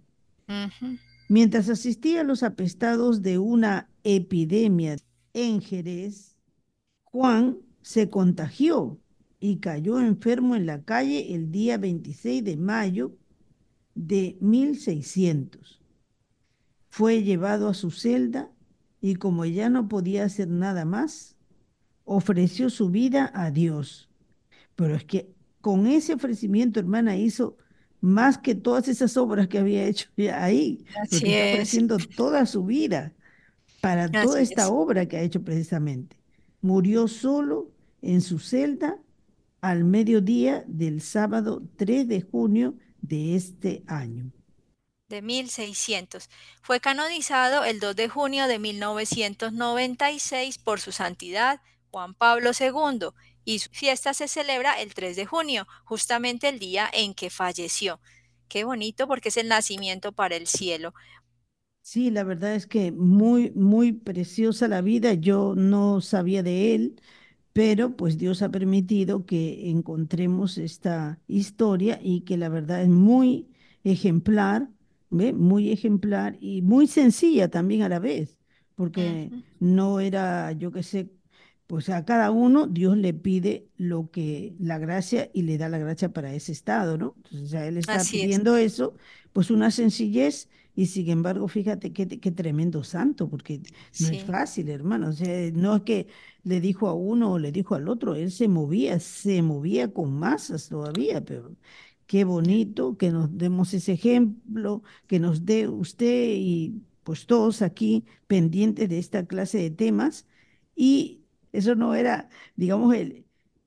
Mientras 1.30 1.70
asistía 1.70 2.22
a 2.22 2.24
los 2.24 2.42
apestados 2.42 3.22
de 3.22 3.38
una 3.38 3.88
epidemia 4.04 4.96
en 5.34 5.62
Jerez, 5.62 6.36
Juan 7.04 7.60
se 7.84 8.10
contagió 8.10 9.00
y 9.40 9.58
cayó 9.58 10.00
enfermo 10.00 10.56
en 10.56 10.66
la 10.66 10.84
calle 10.84 11.36
el 11.36 11.52
día 11.52 11.78
26 11.78 12.44
de 12.44 12.58
mayo 12.58 13.16
de 13.94 14.40
1600. 14.42 15.80
Fue 16.90 17.22
llevado 17.22 17.70
a 17.70 17.76
su 17.76 17.92
celda 17.92 18.52
y 19.00 19.14
como 19.14 19.46
ya 19.46 19.70
no 19.70 19.88
podía 19.88 20.26
hacer 20.26 20.48
nada 20.48 20.84
más, 20.84 21.38
ofreció 22.06 22.72
su 22.72 22.90
vida 22.90 23.32
a 23.36 23.52
Dios. 23.52 24.10
Pero 24.76 24.96
es 24.96 25.06
que 25.06 25.32
con 25.62 25.86
ese 25.86 26.16
ofrecimiento, 26.16 26.80
hermana, 26.80 27.18
hizo 27.18 27.56
más 28.02 28.38
que 28.38 28.56
todas 28.56 28.88
esas 28.88 29.18
obras 29.18 29.48
que 29.48 29.60
había 29.60 29.86
hecho 29.86 30.10
ahí, 30.34 30.86
porque 31.10 31.54
ofreciendo 31.54 31.98
toda 31.98 32.46
su 32.46 32.66
vida 32.66 33.14
para 33.82 34.10
toda 34.10 34.42
esta 34.42 34.70
obra 34.70 35.06
que 35.06 35.18
ha 35.18 35.22
hecho 35.22 35.44
precisamente. 35.44 36.18
Murió 36.62 37.08
solo 37.08 37.72
en 38.02 38.22
su 38.22 38.40
celda 38.40 38.98
al 39.62 39.84
mediodía 39.84 40.64
del 40.68 41.02
sábado 41.02 41.62
3 41.78 42.08
de 42.08 42.22
junio 42.22 42.76
de 43.02 43.36
este 43.36 43.84
año. 43.88 44.32
De 45.08 45.22
1600. 45.22 46.30
Fue 46.62 46.80
canonizado 46.80 47.64
el 47.64 47.80
2 47.80 47.96
de 47.96 48.10
junio 48.10 48.48
de 48.48 48.60
1996 48.60 50.60
por 50.60 50.80
su 50.80 50.92
santidad 50.92 51.62
Juan 51.92 52.14
Pablo 52.14 52.52
II 52.58 53.10
y 53.50 53.60
su 53.60 53.70
fiesta 53.72 54.14
se 54.14 54.28
celebra 54.28 54.80
el 54.80 54.94
3 54.94 55.16
de 55.16 55.26
junio, 55.26 55.68
justamente 55.86 56.50
el 56.50 56.60
día 56.60 56.90
en 56.94 57.14
que 57.16 57.30
falleció. 57.32 58.00
Qué 58.48 58.64
bonito 58.64 59.08
porque 59.08 59.30
es 59.30 59.38
el 59.38 59.48
nacimiento 59.48 60.12
para 60.12 60.36
el 60.36 60.48
cielo. 60.48 60.94
Sí, 61.82 62.12
la 62.12 62.24
verdad 62.24 62.54
es 62.56 62.68
que 62.68 62.92
muy, 62.92 63.52
muy 63.52 63.94
preciosa 63.94 64.68
la 64.68 64.82
vida. 64.82 65.14
Yo 65.16 65.56
no 65.56 66.02
sabía 66.02 66.44
de 66.44 66.76
él, 66.76 67.02
pero 67.54 67.96
pues 67.96 68.18
Dios 68.18 68.42
ha 68.44 68.50
permitido 68.52 69.26
que 69.26 69.70
encontremos 69.72 70.58
esta 70.58 71.20
historia 71.28 72.00
y 72.04 72.22
que 72.22 72.38
la 72.38 72.50
verdad 72.50 72.84
es 72.84 72.90
muy 72.90 73.50
ejemplar, 73.84 74.70
¿ve? 75.10 75.34
Muy 75.34 75.72
ejemplar 75.72 76.38
y 76.42 76.62
muy 76.62 76.88
sencilla 76.88 77.50
también 77.50 77.82
a 77.84 77.90
la 77.90 78.00
vez, 78.00 78.38
porque 78.76 79.34
no 79.60 80.00
era, 80.00 80.52
yo 80.54 80.72
qué 80.72 80.84
sé, 80.84 81.12
pues 81.70 81.88
a 81.90 82.04
cada 82.04 82.32
uno 82.32 82.66
Dios 82.66 82.98
le 82.98 83.14
pide 83.14 83.68
lo 83.78 84.10
que, 84.10 84.56
la 84.58 84.80
gracia 84.80 85.30
y 85.36 85.44
le 85.44 85.60
da 85.60 85.70
la 85.70 85.78
gracia 85.78 86.12
para 86.12 86.34
ese 86.34 86.52
estado, 86.52 86.98
¿no? 86.98 87.14
Entonces, 87.18 87.52
sea, 87.52 87.68
Él 87.68 87.78
está 87.78 87.98
Así 87.98 88.18
es. 88.18 88.24
pidiendo 88.24 88.58
eso, 88.58 88.96
pues 89.34 89.52
una 89.52 89.70
sencillez. 89.70 90.50
Y 90.76 90.88
sin 90.88 91.10
embargo, 91.12 91.48
fíjate 91.48 91.94
qué, 91.94 92.08
qué 92.08 92.32
tremendo 92.32 92.84
santo, 92.84 93.30
porque 93.30 93.62
no 94.00 94.08
es 94.08 94.24
fácil, 94.24 94.70
hermano. 94.70 95.10
O 95.10 95.14
sea, 95.14 95.52
no 95.52 95.76
es 95.76 95.84
que 95.84 96.08
le 96.44 96.60
dijo 96.60 96.88
a 96.88 96.96
uno 96.96 97.34
o 97.34 97.38
le 97.38 97.52
dijo 97.52 97.76
al 97.76 97.88
otro, 97.88 98.16
él 98.16 98.32
se 98.32 98.48
movía, 98.48 99.00
se 99.00 99.44
movía 99.44 99.94
con 99.94 100.12
masas 100.18 100.70
todavía, 100.70 101.24
pero 101.24 101.56
qué 102.08 102.24
bonito 102.24 102.98
que 102.98 103.12
nos 103.12 103.38
demos 103.38 103.76
ese 103.76 103.92
ejemplo, 103.94 104.82
que 105.06 105.20
nos 105.20 105.46
dé 105.46 105.68
usted 105.68 106.30
y 106.36 106.82
pues 107.04 107.28
todos 107.28 107.62
aquí 107.62 108.06
pendientes 108.26 108.90
de 108.90 108.98
esta 108.98 109.28
clase 109.28 109.60
de 109.60 109.70
temas. 109.70 110.26
Y 110.76 111.19
eso 111.52 111.76
no 111.76 111.96
era, 111.96 112.30
digamos, 112.56 112.94
el, 112.96 113.26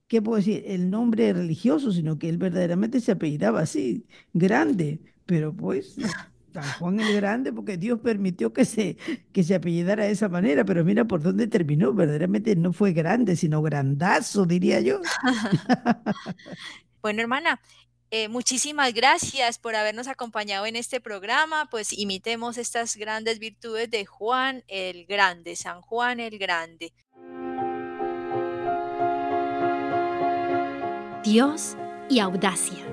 ¿qué 0.08 0.22
puedo 0.22 0.36
decir? 0.38 0.64
El 0.66 0.90
nombre 0.90 1.32
religioso, 1.32 1.92
sino 1.92 2.18
que 2.18 2.28
él 2.28 2.38
verdaderamente 2.38 3.00
se 3.00 3.12
apellidaba 3.12 3.60
así, 3.60 4.06
grande, 4.32 5.00
pero 5.26 5.54
pues... 5.54 5.96
San 6.52 6.70
Juan 6.78 7.00
el 7.00 7.16
Grande, 7.16 7.50
porque 7.50 7.78
Dios 7.78 8.00
permitió 8.00 8.52
que 8.52 8.66
se, 8.66 8.96
que 9.32 9.42
se 9.42 9.54
apellidara 9.54 10.04
de 10.04 10.10
esa 10.10 10.28
manera, 10.28 10.64
pero 10.64 10.84
mira 10.84 11.06
por 11.06 11.22
dónde 11.22 11.46
terminó, 11.46 11.94
verdaderamente 11.94 12.54
no 12.56 12.74
fue 12.74 12.92
grande, 12.92 13.36
sino 13.36 13.62
grandazo, 13.62 14.44
diría 14.44 14.80
yo. 14.80 15.00
Bueno, 17.02 17.20
hermana, 17.20 17.60
eh, 18.12 18.28
muchísimas 18.28 18.94
gracias 18.94 19.58
por 19.58 19.74
habernos 19.74 20.06
acompañado 20.06 20.66
en 20.66 20.76
este 20.76 21.00
programa. 21.00 21.66
Pues 21.68 21.92
imitemos 21.92 22.58
estas 22.58 22.94
grandes 22.96 23.40
virtudes 23.40 23.90
de 23.90 24.06
Juan 24.06 24.62
el 24.68 25.04
Grande, 25.06 25.56
San 25.56 25.80
Juan 25.80 26.20
el 26.20 26.38
Grande. 26.38 26.92
Dios 31.22 31.76
y 32.10 32.18
audacia. 32.18 32.84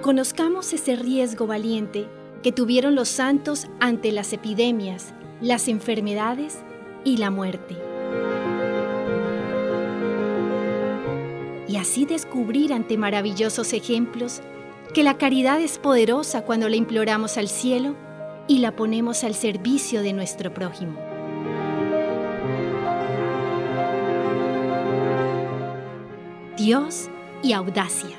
Conozcamos 0.00 0.72
ese 0.72 0.96
riesgo 0.96 1.46
valiente 1.46 2.08
que 2.42 2.52
tuvieron 2.52 2.94
los 2.94 3.10
santos 3.10 3.66
ante 3.80 4.12
las 4.12 4.32
epidemias, 4.32 5.12
las 5.42 5.68
enfermedades 5.68 6.60
y 7.04 7.18
la 7.18 7.30
muerte. 7.30 7.76
Y 11.68 11.76
así 11.76 12.06
descubrir 12.06 12.72
ante 12.72 12.96
maravillosos 12.96 13.74
ejemplos 13.74 14.40
que 14.94 15.02
la 15.02 15.18
caridad 15.18 15.60
es 15.60 15.76
poderosa 15.76 16.46
cuando 16.46 16.70
la 16.70 16.76
imploramos 16.76 17.36
al 17.36 17.48
cielo 17.48 17.94
y 18.46 18.60
la 18.60 18.74
ponemos 18.74 19.22
al 19.22 19.34
servicio 19.34 20.00
de 20.00 20.14
nuestro 20.14 20.54
prójimo. 20.54 21.07
Dios 26.68 27.08
y 27.42 27.54
audacia. 27.54 28.14